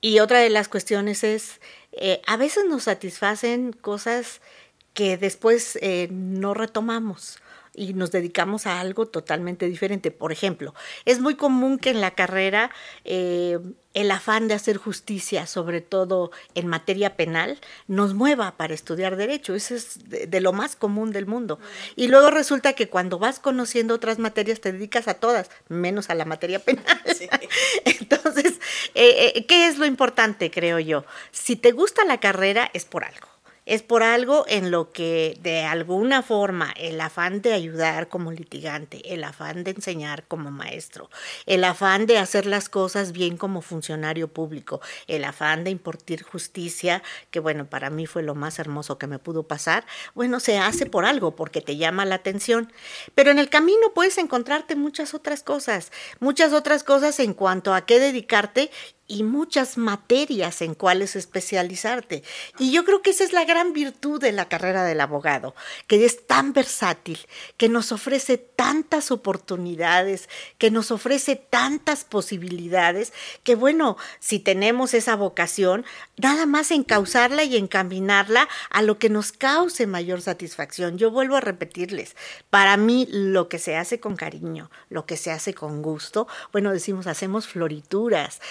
y 0.02 0.19
otra 0.19 0.39
de 0.39 0.50
las 0.50 0.67
cuestiones 0.67 1.24
es, 1.24 1.62
eh, 1.93 2.21
a 2.28 2.36
veces 2.36 2.65
nos 2.65 2.84
satisfacen 2.84 3.71
cosas 3.71 4.41
que 4.93 5.17
después 5.17 5.78
eh, 5.82 6.10
no 6.12 6.54
retomamos 6.54 7.39
y 7.76 7.94
nos 7.94 8.12
dedicamos 8.12 8.66
a 8.68 8.80
algo 8.80 9.06
totalmente 9.06 9.68
diferente. 9.68 10.12
Por 10.12 10.32
ejemplo, 10.32 10.74
es 11.06 11.20
muy 11.20 11.36
común 11.36 11.78
que 11.78 11.90
en 11.90 12.02
la 12.02 12.12
carrera 12.12 12.72
eh, 13.04 13.60
el 13.94 14.12
afán 14.12 14.48
de 14.48 14.54
hacer 14.54 14.78
justicia, 14.78 15.48
sobre 15.48 15.82
todo 15.82 16.32
en 16.54 16.68
materia 16.68 17.16
penal, 17.16 17.60
nos 17.88 18.14
mueva 18.14 18.58
para 18.58 18.74
estudiar 18.74 19.16
derecho. 19.16 19.56
Eso 19.56 19.74
es 19.76 20.00
de, 20.10 20.42
lo 20.42 20.54
más 20.54 20.76
común 20.76 21.12
del 21.12 21.26
mundo. 21.26 21.60
Y 21.96 22.08
luego 22.08 22.30
resulta 22.30 22.74
que 22.74 22.90
cuando 22.90 23.20
vas 23.20 23.40
conociendo 23.40 23.96
otras 23.96 24.20
materias 24.20 24.60
te 24.60 24.72
dedicas 24.72 25.08
a 25.08 25.16
todas, 25.16 25.50
menos 25.70 26.10
a 26.10 26.16
la 26.16 26.26
materia 26.26 26.60
penal. 26.60 27.02
Entonces, 27.86 28.60
eh, 28.96 29.34
eh, 29.36 29.46
¿qué 29.46 29.68
es 29.68 29.78
lo 29.78 29.86
importante, 29.86 30.52
creo 30.52 30.80
yo? 30.80 31.06
Si 31.32 31.56
te 31.56 31.72
gusta 31.72 32.04
la 32.06 32.20
carrera 32.20 32.70
es 32.74 32.86
por 32.86 33.06
algo 33.06 33.35
es 33.65 33.82
por 33.82 34.04
algo 34.04 34.45
en 34.47 34.71
lo 34.71 34.91
que 34.91 35.38
de 35.41 35.63
alguna 35.63 36.21
forma 36.21 36.71
el 36.78 36.99
afán 37.01 37.41
de 37.41 37.54
ayudar 37.54 38.08
como 38.08 38.32
litigante, 38.32 39.13
el 39.13 39.23
afán 39.23 39.63
de 39.63 39.71
enseñar 39.71 40.28
como 40.28 40.51
maestro, 40.51 41.10
el 41.45 41.63
afán 41.63 42.06
de 42.06 42.17
hacer 42.17 42.45
las 42.45 42.69
cosas 42.69 43.12
bien 43.12 43.38
como 43.38 43.62
funcionario 43.62 44.28
público, 44.28 44.82
el 45.08 45.23
afán 45.23 45.63
de 45.63 45.71
impartir 45.71 46.23
justicia, 46.23 47.04
que 47.32 47.39
bueno, 47.39 47.65
para 47.65 47.89
mí 47.89 48.06
fue 48.06 48.23
lo 48.23 48.36
más 48.36 48.60
hermoso 48.60 48.97
que 48.97 49.08
me 49.08 49.19
pudo 49.19 49.43
pasar, 49.43 49.86
bueno, 50.13 50.39
se 50.39 50.58
hace 50.58 50.86
por 50.86 51.06
algo, 51.06 51.36
porque 51.36 51.62
te 51.62 51.78
llama 51.78 52.06
la 52.06 52.15
atención. 52.15 52.71
Pero 53.15 53.32
en 53.32 53.39
el 53.39 53.49
camino 53.49 53.93
puedes 53.93 54.17
encontrarte 54.17 54.75
muchas 54.75 55.13
otras 55.13 55.43
cosas, 55.43 55.91
muchas 56.19 56.54
otras 56.54 56.84
cosas 56.84 57.19
en 57.19 57.34
cuanto 57.34 57.73
a 57.73 57.86
qué 57.86 57.99
dedicarte 57.99 58.69
y 59.08 59.24
muchas 59.24 59.78
materias 59.78 60.62
en 60.62 60.74
cuales 60.74 61.15
especializarte. 61.15 62.24
Y 62.58 62.72
yo 62.72 62.86
creo 62.86 63.02
que 63.02 63.12
esa 63.12 63.24
es 63.24 63.34
la 63.34 63.46
gran 63.46 63.74
virtud 63.74 64.20
de 64.20 64.32
la 64.32 64.50
carrera 64.50 64.84
del 64.84 65.02
abogado, 65.02 65.54
que 65.88 66.04
es 66.06 66.26
tan 66.26 66.54
versátil, 66.54 67.20
que 67.58 67.70
nos 67.70 67.91
ofrece 67.91 68.38
tantas 68.38 69.12
oportunidades, 69.12 70.28
que 70.58 70.72
nos 70.72 70.89
ofrece 70.89 71.36
tantas 71.36 72.04
posibilidades, 72.04 73.13
que 73.44 73.56
bueno, 73.56 73.98
si 74.20 74.39
tenemos 74.39 74.94
esa 74.94 75.15
vocación, 75.15 75.86
nada 76.18 76.46
más 76.46 76.72
encauzarla 76.72 77.44
y 77.44 77.58
encaminarla 77.58 78.50
a 78.70 78.82
lo 78.82 78.98
que 78.98 79.10
nos 79.10 79.32
cause 79.32 79.86
mayor 79.86 80.22
satisfacción. 80.22 80.98
Yo 80.98 81.12
vuelvo 81.12 81.36
a 81.36 81.41
repetirles, 81.41 82.15
para 82.50 82.76
mí 82.78 83.08
lo 83.12 83.50
que 83.50 83.60
se 83.60 83.76
hace 83.76 84.00
con 84.00 84.15
cariño, 84.15 84.72
lo 84.89 85.06
que 85.06 85.18
se 85.18 85.32
hace 85.32 85.54
con 85.54 85.82
gusto, 85.82 86.28
bueno, 86.52 86.72
decimos, 86.72 87.06
hacemos 87.08 87.48
florituras, 87.48 88.41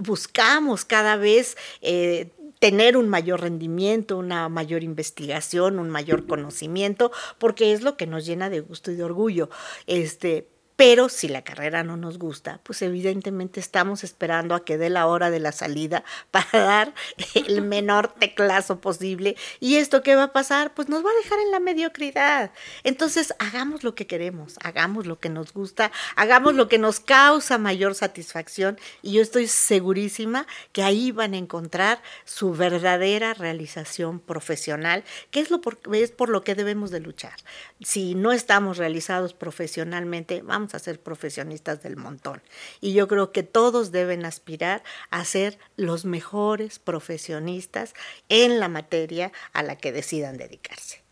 buscamos 0.00 0.84
cada 0.84 1.16
vez 1.16 1.56
eh, 1.82 2.30
tener 2.58 2.96
un 2.96 3.08
mayor 3.08 3.42
rendimiento, 3.42 4.18
una 4.18 4.48
mayor 4.48 4.82
investigación, 4.82 5.78
un 5.78 5.90
mayor 5.90 6.26
conocimiento, 6.26 7.12
porque 7.38 7.72
es 7.72 7.82
lo 7.82 7.96
que 7.96 8.06
nos 8.06 8.24
llena 8.24 8.50
de 8.50 8.60
gusto 8.60 8.90
y 8.90 8.96
de 8.96 9.04
orgullo. 9.04 9.50
Este, 9.86 10.48
pero 10.76 11.08
si 11.08 11.28
la 11.28 11.42
carrera 11.42 11.82
no 11.82 11.96
nos 11.96 12.18
gusta, 12.18 12.60
pues 12.62 12.82
evidentemente 12.82 13.60
estamos 13.60 14.04
esperando 14.04 14.54
a 14.54 14.64
que 14.64 14.76
dé 14.76 14.90
la 14.90 15.06
hora 15.06 15.30
de 15.30 15.40
la 15.40 15.52
salida 15.52 16.04
para 16.30 16.46
dar 16.52 16.94
el 17.34 17.62
menor 17.62 18.08
teclazo 18.08 18.80
posible. 18.80 19.36
¿Y 19.58 19.76
esto 19.76 20.02
qué 20.02 20.14
va 20.14 20.24
a 20.24 20.32
pasar? 20.32 20.74
Pues 20.74 20.88
nos 20.88 21.04
va 21.04 21.10
a 21.10 21.22
dejar 21.22 21.38
en 21.40 21.50
la 21.50 21.60
mediocridad. 21.60 22.50
Entonces, 22.84 23.34
hagamos 23.38 23.84
lo 23.84 23.94
que 23.94 24.06
queremos, 24.06 24.56
hagamos 24.62 25.06
lo 25.06 25.18
que 25.18 25.30
nos 25.30 25.54
gusta, 25.54 25.90
hagamos 26.14 26.54
lo 26.54 26.68
que 26.68 26.78
nos 26.78 27.00
causa 27.00 27.56
mayor 27.56 27.94
satisfacción 27.94 28.78
y 29.00 29.12
yo 29.12 29.22
estoy 29.22 29.46
segurísima 29.46 30.46
que 30.72 30.82
ahí 30.82 31.10
van 31.10 31.32
a 31.32 31.38
encontrar 31.38 32.02
su 32.24 32.52
verdadera 32.52 33.32
realización 33.32 34.20
profesional, 34.20 35.04
que 35.30 35.40
es, 35.40 35.50
lo 35.50 35.62
por, 35.62 35.78
es 35.94 36.10
por 36.10 36.28
lo 36.28 36.44
que 36.44 36.54
debemos 36.54 36.90
de 36.90 37.00
luchar. 37.00 37.34
Si 37.80 38.14
no 38.14 38.32
estamos 38.32 38.76
realizados 38.76 39.32
profesionalmente, 39.32 40.42
vamos 40.42 40.65
a 40.74 40.78
ser 40.78 41.00
profesionistas 41.00 41.82
del 41.82 41.96
montón. 41.96 42.42
Y 42.80 42.92
yo 42.92 43.08
creo 43.08 43.32
que 43.32 43.42
todos 43.42 43.92
deben 43.92 44.24
aspirar 44.24 44.82
a 45.10 45.24
ser 45.24 45.58
los 45.76 46.04
mejores 46.04 46.78
profesionistas 46.78 47.94
en 48.28 48.60
la 48.60 48.68
materia 48.68 49.32
a 49.52 49.62
la 49.62 49.76
que 49.76 49.92
decidan 49.92 50.36
dedicarse. 50.36 51.02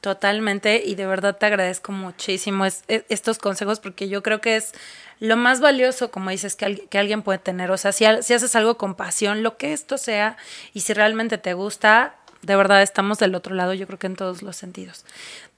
Totalmente, 0.00 0.82
y 0.82 0.94
de 0.94 1.04
verdad 1.04 1.36
te 1.36 1.44
agradezco 1.44 1.92
muchísimo 1.92 2.64
estos 2.64 3.38
consejos 3.38 3.80
porque 3.80 4.08
yo 4.08 4.22
creo 4.22 4.40
que 4.40 4.56
es 4.56 4.72
lo 5.18 5.36
más 5.36 5.60
valioso, 5.60 6.10
como 6.10 6.30
dices, 6.30 6.56
que, 6.56 6.86
que 6.88 6.98
alguien 6.98 7.20
puede 7.20 7.38
tener. 7.38 7.70
O 7.70 7.76
sea, 7.76 7.92
si, 7.92 8.06
si 8.22 8.32
haces 8.32 8.56
algo 8.56 8.78
con 8.78 8.94
pasión, 8.94 9.42
lo 9.42 9.58
que 9.58 9.74
esto 9.74 9.98
sea, 9.98 10.38
y 10.72 10.80
si 10.80 10.94
realmente 10.94 11.36
te 11.36 11.52
gusta, 11.52 12.14
de 12.40 12.56
verdad 12.56 12.80
estamos 12.80 13.18
del 13.18 13.34
otro 13.34 13.54
lado, 13.54 13.74
yo 13.74 13.86
creo 13.86 13.98
que 13.98 14.06
en 14.06 14.16
todos 14.16 14.40
los 14.40 14.56
sentidos. 14.56 15.04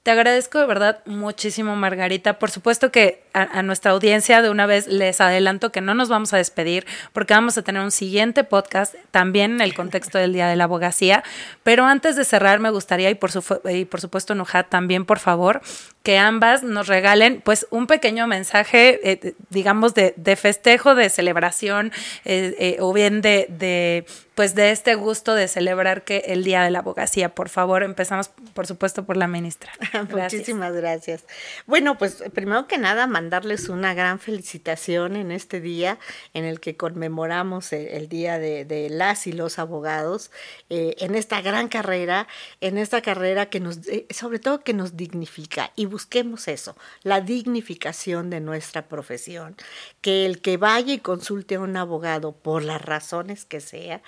Te 0.03 0.11
agradezco 0.11 0.59
de 0.59 0.65
verdad 0.65 0.99
muchísimo, 1.05 1.77
Margarita. 1.77 2.37
Por 2.37 2.51
supuesto 2.51 2.91
que 2.91 3.23
a, 3.33 3.63
nuestra 3.63 3.91
audiencia 3.91 4.41
de 4.41 4.49
una 4.49 4.65
vez 4.65 4.87
les 4.87 5.21
adelanto 5.21 5.71
que 5.71 5.79
no 5.79 5.93
nos 5.93 6.09
vamos 6.09 6.33
a 6.33 6.37
despedir 6.37 6.85
porque 7.13 7.33
vamos 7.33 7.57
a 7.57 7.61
tener 7.61 7.81
un 7.81 7.89
siguiente 7.89 8.43
podcast 8.43 8.95
también 9.11 9.53
en 9.53 9.61
el 9.61 9.73
contexto 9.73 10.17
del 10.17 10.33
Día 10.33 10.47
de 10.47 10.57
la 10.57 10.65
Abogacía. 10.65 11.23
Pero 11.63 11.85
antes 11.85 12.17
de 12.17 12.25
cerrar, 12.25 12.59
me 12.59 12.69
gustaría, 12.69 13.09
y 13.09 13.15
por, 13.15 13.31
y 13.71 13.85
por 13.85 14.01
supuesto, 14.01 14.35
Nujat, 14.35 14.67
también, 14.67 15.05
por 15.05 15.19
favor, 15.19 15.61
que 16.03 16.17
ambas 16.17 16.63
nos 16.63 16.87
regalen 16.87 17.41
pues 17.41 17.65
un 17.71 17.87
pequeño 17.87 18.27
mensaje, 18.27 18.99
eh, 19.09 19.35
digamos, 19.49 19.93
de, 19.93 20.35
festejo, 20.35 20.95
de 20.95 21.09
celebración 21.09 21.93
eh, 22.25 22.55
eh, 22.59 22.77
o 22.81 22.91
bien 22.91 23.21
de, 23.21 23.47
de, 23.49 24.05
pues 24.35 24.53
de 24.53 24.71
este 24.71 24.95
gusto 24.95 25.33
de 25.33 25.47
celebrar 25.47 26.03
que 26.03 26.23
el 26.27 26.43
Día 26.43 26.61
de 26.61 26.71
la 26.71 26.79
Abogacía. 26.79 27.29
Por 27.29 27.49
favor, 27.49 27.83
empezamos, 27.83 28.29
por 28.53 28.67
supuesto, 28.67 29.05
por 29.05 29.15
la 29.15 29.27
ministra. 29.27 29.71
Muchísimas 30.11 30.73
gracias. 30.73 31.25
Bueno, 31.65 31.97
pues 31.97 32.23
primero 32.33 32.67
que 32.67 32.77
nada, 32.77 33.07
mandarles 33.07 33.69
una 33.69 33.93
gran 33.93 34.19
felicitación 34.19 35.15
en 35.15 35.31
este 35.31 35.61
día 35.61 35.99
en 36.33 36.45
el 36.45 36.59
que 36.59 36.75
conmemoramos 36.77 37.73
el, 37.73 38.09
Día 38.13 38.37
de, 38.37 38.87
las 38.89 39.27
y 39.27 39.31
los 39.31 39.59
abogados, 39.59 40.31
eh, 40.69 40.95
en 40.99 41.15
esta 41.15 41.41
gran 41.41 41.67
carrera, 41.67 42.27
en 42.61 42.77
esta 42.77 43.01
carrera 43.01 43.47
que 43.47 43.59
nos, 43.59 43.87
eh, 43.87 44.05
sobre 44.09 44.39
todo 44.39 44.63
que 44.63 44.73
nos 44.73 44.97
dignifica. 44.97 45.71
Y 45.75 45.85
busquemos 45.85 46.47
eso, 46.47 46.75
la 47.03 47.21
dignificación 47.21 48.29
de 48.29 48.39
nuestra 48.39 48.87
profesión, 48.87 49.55
que 50.01 50.25
el 50.25 50.41
que 50.41 50.57
vaya 50.57 50.93
y 50.93 50.99
consulte 50.99 51.55
a 51.55 51.61
un 51.61 51.77
abogado 51.77 52.33
por 52.33 52.63
las 52.63 52.81
razones 52.81 53.45
que 53.45 53.61
sea, 53.61 54.01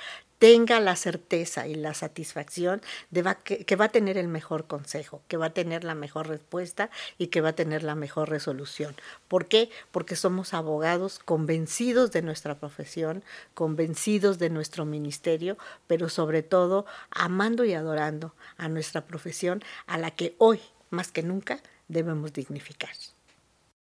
tenga 0.46 0.80
la 0.80 0.96
certeza 0.96 1.68
y 1.68 1.74
la 1.74 1.96
satisfacción 1.96 2.80
de 3.10 3.24
que, 3.44 3.76
va 3.76 3.86
a 3.86 3.90
tener 3.90 4.16
el 4.16 4.28
mejor 4.28 4.68
consejo, 4.68 5.24
que 5.28 5.38
va 5.38 5.48
a 5.48 5.54
tener 5.56 5.84
la 5.84 5.96
mejor 5.96 6.28
respuesta 6.28 6.92
y 7.18 7.28
que 7.28 7.42
va 7.42 7.50
a 7.50 7.56
tener 7.56 7.82
la 7.82 7.96
mejor 7.96 8.30
resolución. 8.30 8.96
¿Por 9.28 9.48
qué? 9.48 9.72
Porque 9.92 10.16
somos 10.16 10.54
abogados 10.54 11.18
convencidos 11.18 12.12
de 12.12 12.22
nuestra 12.22 12.60
profesión, 12.60 13.24
convencidos 13.56 14.38
de 14.38 14.52
nuestro 14.52 14.86
ministerio, 14.86 15.58
pero 15.88 16.10
sobre 16.10 16.44
todo 16.44 16.86
amando 17.10 17.66
y 17.66 17.74
adorando 17.74 18.36
a 18.58 18.70
nuestra 18.70 19.02
profesión 19.02 19.64
a 19.88 19.98
la 19.98 20.12
que 20.12 20.36
hoy, 20.38 20.60
más 20.92 21.12
que 21.12 21.24
nunca, 21.24 21.60
debemos 21.88 22.34
dignificar. 22.34 22.92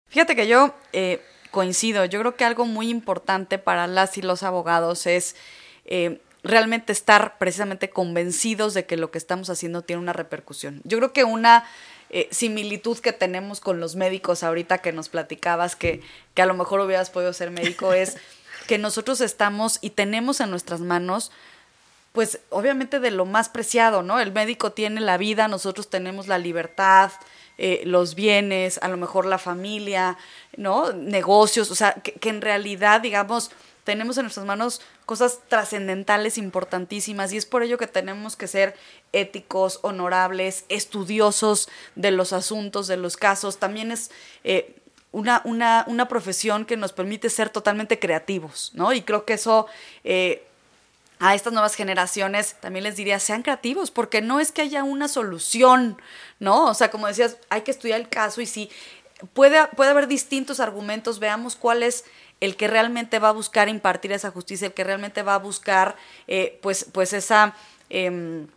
Fíjate 0.07 0.37
que 0.37 0.47
yo 0.47 0.73
eh, 0.93 1.21
coincido, 1.51 2.05
yo 2.05 2.21
creo 2.21 2.37
que 2.37 2.45
algo 2.45 2.65
muy 2.65 2.89
importante 2.89 3.57
para 3.57 3.87
las 3.87 4.17
y 4.17 4.21
los 4.21 4.41
abogados 4.41 5.05
es... 5.05 5.35
Eh, 5.83 6.21
realmente 6.45 6.93
estar 6.93 7.37
precisamente 7.37 7.89
convencidos 7.89 8.73
de 8.73 8.85
que 8.85 8.97
lo 8.97 9.11
que 9.11 9.17
estamos 9.17 9.49
haciendo 9.49 9.81
tiene 9.81 10.01
una 10.01 10.13
repercusión. 10.13 10.81
Yo 10.83 10.97
creo 10.97 11.13
que 11.13 11.23
una 11.23 11.65
eh, 12.09 12.27
similitud 12.31 12.99
que 12.99 13.13
tenemos 13.13 13.59
con 13.59 13.79
los 13.79 13.95
médicos 13.95 14.43
ahorita 14.43 14.77
que 14.77 14.91
nos 14.91 15.09
platicabas, 15.09 15.75
que, 15.75 16.01
que 16.33 16.41
a 16.41 16.45
lo 16.45 16.53
mejor 16.53 16.79
hubieras 16.79 17.09
podido 17.09 17.33
ser 17.33 17.51
médico, 17.51 17.93
es 17.93 18.17
que 18.67 18.77
nosotros 18.77 19.21
estamos 19.21 19.79
y 19.81 19.91
tenemos 19.91 20.39
en 20.39 20.51
nuestras 20.51 20.81
manos 20.81 21.31
pues 22.13 22.39
obviamente 22.49 23.01
de 23.01 23.11
lo 23.11 23.25
más 23.25 23.49
preciado, 23.49 24.01
¿no? 24.01 24.21
El 24.21 24.31
médico 24.31 24.71
tiene 24.71 25.01
la 25.01 25.17
vida, 25.17 25.49
nosotros 25.49 25.89
tenemos 25.89 26.27
la 26.27 26.37
libertad, 26.37 27.11
eh, 27.57 27.81
los 27.83 28.15
bienes, 28.15 28.79
a 28.81 28.87
lo 28.87 28.95
mejor 28.95 29.25
la 29.25 29.37
familia, 29.37 30.17
¿no? 30.55 30.93
Negocios, 30.93 31.69
o 31.71 31.75
sea, 31.75 31.93
que 31.93 32.29
en 32.29 32.41
realidad, 32.41 33.01
digamos, 33.01 33.51
tenemos 33.85 34.17
en 34.17 34.23
nuestras 34.23 34.45
manos 34.45 34.81
cosas 35.05 35.39
trascendentales 35.47 36.37
importantísimas 36.37 37.31
y 37.31 37.37
es 37.37 37.45
por 37.45 37.63
ello 37.63 37.77
que 37.77 37.87
tenemos 37.87 38.35
que 38.35 38.47
ser 38.47 38.75
éticos, 39.13 39.79
honorables, 39.83 40.65
estudiosos 40.67 41.69
de 41.95 42.11
los 42.11 42.33
asuntos, 42.33 42.87
de 42.87 42.97
los 42.97 43.15
casos. 43.15 43.57
También 43.57 43.91
es... 43.91 44.11
Eh, 44.43 44.75
una, 45.11 45.41
una, 45.45 45.85
una, 45.87 46.09
profesión 46.09 46.65
que 46.65 46.75
nos 46.75 46.91
permite 46.91 47.29
ser 47.29 47.49
totalmente 47.49 47.99
creativos, 47.99 48.71
¿no? 48.73 48.91
Y 48.91 49.01
creo 49.01 49.23
que 49.23 49.35
eso 49.35 49.65
eh, 50.03 50.45
a 51.19 51.35
estas 51.35 51.53
nuevas 51.53 51.75
generaciones 51.75 52.57
también 52.59 52.83
les 52.83 52.97
diría, 52.97 53.19
sean 53.19 53.41
creativos, 53.41 53.91
porque 53.91 54.21
no 54.21 54.41
es 54.41 54.51
que 54.51 54.61
haya 54.61 54.83
una 54.83 55.07
solución, 55.07 56.01
¿no? 56.39 56.65
O 56.65 56.73
sea, 56.73 56.91
como 56.91 57.07
decías, 57.07 57.37
hay 57.47 57.61
que 57.61 57.71
estudiar 57.71 58.01
el 58.01 58.09
caso 58.09 58.41
y 58.41 58.45
sí, 58.45 58.69
puede, 59.33 59.65
puede 59.67 59.91
haber 59.91 60.07
distintos 60.07 60.59
argumentos, 60.59 61.19
veamos 61.19 61.55
cuál 61.55 61.83
es 61.83 62.03
el 62.41 62.55
que 62.55 62.67
realmente 62.67 63.19
va 63.19 63.29
a 63.29 63.33
buscar 63.33 63.69
impartir 63.69 64.11
esa 64.11 64.31
justicia, 64.31 64.67
el 64.67 64.73
que 64.73 64.83
realmente 64.83 65.23
va 65.23 65.35
a 65.35 65.39
buscar 65.39 65.95
eh, 66.27 66.59
pues, 66.61 66.85
pues 66.91 67.13
esa... 67.13 67.55
Em, 67.89 68.47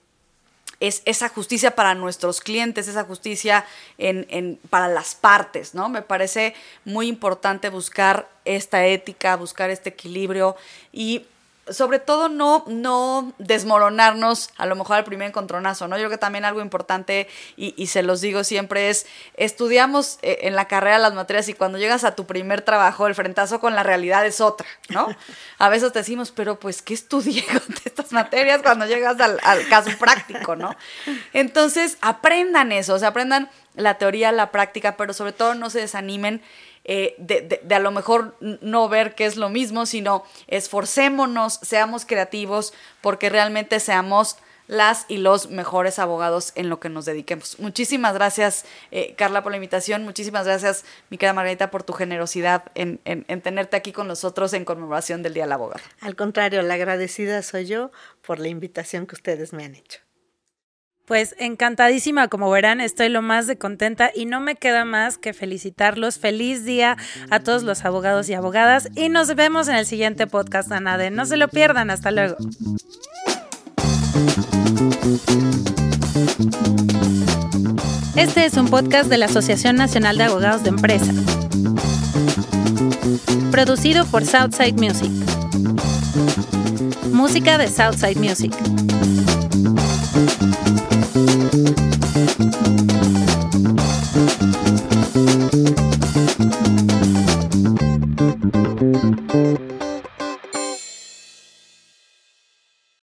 es 0.81 1.03
esa 1.07 1.29
justicia 1.29 1.75
para 1.75 1.97
nuestros 1.97 2.41
clientes, 2.41 2.87
esa 2.87 3.03
justicia 3.03 3.65
en, 3.99 4.27
en, 4.31 4.61
para 4.71 4.87
las 4.87 5.17
partes, 5.17 5.75
¿no? 5.75 5.89
Me 5.89 6.03
parece 6.03 6.55
muy 6.85 7.09
importante 7.09 7.69
buscar 7.69 8.29
esta 8.45 8.87
ética, 8.87 9.35
buscar 9.35 9.71
este 9.71 9.89
equilibrio 9.89 10.57
y 10.93 11.27
sobre 11.71 11.99
todo 11.99 12.29
no, 12.29 12.65
no 12.67 13.33
desmoronarnos 13.39 14.51
a 14.57 14.67
lo 14.67 14.77
mejor 14.77 14.97
al 14.97 15.05
primer 15.05 15.29
encontronazo, 15.29 15.89
¿no? 15.89 15.97
Yo 15.97 16.03
creo 16.03 16.11
que 16.11 16.19
también 16.19 16.45
algo 16.45 16.61
importante, 16.61 17.29
y, 17.57 17.87
se 17.87 18.03
los 18.03 18.21
digo 18.21 18.45
siempre, 18.45 18.91
es 18.91 19.07
estudiamos 19.35 20.19
eh, 20.23 20.39
en 20.43 20.57
la 20.57 20.69
carrera 20.69 20.99
las 20.99 21.15
materias 21.15 21.49
y 21.49 21.55
cuando 21.55 21.79
llegas 21.79 22.05
a 22.05 22.15
tu 22.15 22.27
primer 22.27 22.63
trabajo, 22.63 23.07
el 23.07 23.15
frentazo 23.15 23.61
con 23.61 23.75
la 23.75 23.83
realidad 23.83 24.27
es 24.27 24.41
otra, 24.41 24.67
¿no? 24.89 25.09
A 25.59 25.69
veces 25.69 25.93
te 25.93 26.01
decimos, 26.01 26.31
pero 26.31 26.59
pues, 26.59 26.83
¿qué 26.83 26.95
estudié 26.95 27.45
con 27.47 27.75
estas 27.85 28.13
materias 28.13 28.61
cuando 28.63 28.87
llegas 28.87 29.21
al, 29.21 29.39
al 29.43 29.69
caso 29.69 29.91
práctico, 29.99 30.57
¿no? 30.57 30.75
Entonces, 31.33 31.99
aprendan 32.01 32.73
eso, 32.73 32.95
o 32.95 32.99
sea, 32.99 33.09
aprendan 33.09 33.51
la 33.75 33.95
teoría, 33.95 34.33
la 34.33 34.51
práctica, 34.51 34.97
pero 34.97 35.13
sobre 35.13 35.33
todo 35.33 35.55
no 35.55 35.71
se 35.71 35.81
desanimen 35.81 36.43
eh, 36.91 37.15
de, 37.19 37.61
a 37.75 37.79
lo 37.79 37.91
mejor 37.91 38.35
no 38.41 38.89
ver 38.89 39.15
que 39.15 39.27
es 39.27 39.37
lo 39.37 39.51
mismo, 39.51 39.85
sino 39.85 40.25
esforcémonos, 40.47 41.61
seamos 41.63 42.07
creativos, 42.07 42.73
porque 43.03 43.29
realmente 43.29 43.79
seamos 43.79 44.39
las 44.69 45.05
y 45.09 45.19
los 45.19 45.51
mejores 45.51 45.99
abogados 45.99 46.53
en 46.55 46.71
lo 46.71 46.81
que 46.81 46.89
nos 46.89 47.05
dediquemos. 47.05 47.59
Muchísimas 47.59 48.15
gracias, 48.15 48.65
eh, 48.91 49.15
Carla, 49.17 49.43
por 49.43 49.53
la 49.53 49.57
invitación. 49.57 50.03
Muchísimas 50.05 50.47
gracias, 50.47 50.87
mi 51.11 51.19
querida 51.19 51.35
Margarita, 51.35 51.71
por 51.71 51.83
tu 51.83 51.93
generosidad 51.93 52.65
en, 52.75 53.01
en, 53.05 53.41
tenerte 53.43 53.77
aquí 53.77 53.93
con 53.93 54.09
nosotros 54.09 54.55
en 54.55 54.65
conmemoración 54.65 55.23
del 55.23 55.35
Día 55.35 55.45
del 55.45 55.53
Abogado. 55.53 55.85
Al 56.01 56.17
contrario, 56.17 56.63
la 56.63 56.75
agradecida 56.75 57.43
soy 57.43 57.67
yo 57.67 57.91
por 58.23 58.39
la 58.39 58.49
invitación 58.49 59.07
que 59.07 59.15
ustedes 59.15 59.53
me 59.53 59.67
han 59.67 59.75
hecho. 59.75 60.08
Pues 61.09 61.35
encantadísima, 61.39 62.29
como 62.29 62.51
verán, 62.51 62.83
estoy 62.83 63.09
lo 63.09 63.23
más 63.23 63.47
de 63.47 63.57
contenta 63.57 64.11
y 64.15 64.27
no 64.27 64.41
me 64.41 64.57
queda 64.57 64.85
más 64.85 65.17
que 65.17 65.33
felicitarlos. 65.33 66.19
Feliz 66.19 66.67
día 66.67 66.99
a 67.31 67.41
todos 67.41 67.63
los 67.63 67.87
abogados 67.87 68.29
y 68.29 68.35
abogadas 68.35 68.91
y 68.95 69.09
nos 69.09 69.35
vemos 69.35 69.69
en 69.69 69.77
el 69.77 69.87
siguiente 69.87 70.27
podcast, 70.27 70.71
Anade. 70.71 71.11
No 71.11 71.25
se 71.25 71.39
lo 71.39 71.49
pierdan, 71.49 71.89
hasta 71.89 72.11
luego. 72.11 72.37
Este 78.15 78.45
es 78.45 78.55
un 78.59 78.69
podcast 78.69 79.09
de 79.09 79.17
la 79.17 79.27
Asociación 79.27 79.77
Nacional 79.77 80.19
de 80.19 80.25
Abogados 80.25 80.63
de 80.63 80.69
Empresa. 80.69 81.13
Producido 83.51 84.05
por 84.05 84.27
Southside 84.27 84.75
Music. 84.75 85.11
Música 87.11 87.57
de 87.57 87.69
Southside 87.69 88.17
Music. 88.17 88.53
Thank 91.27 91.79
you. 91.81 91.88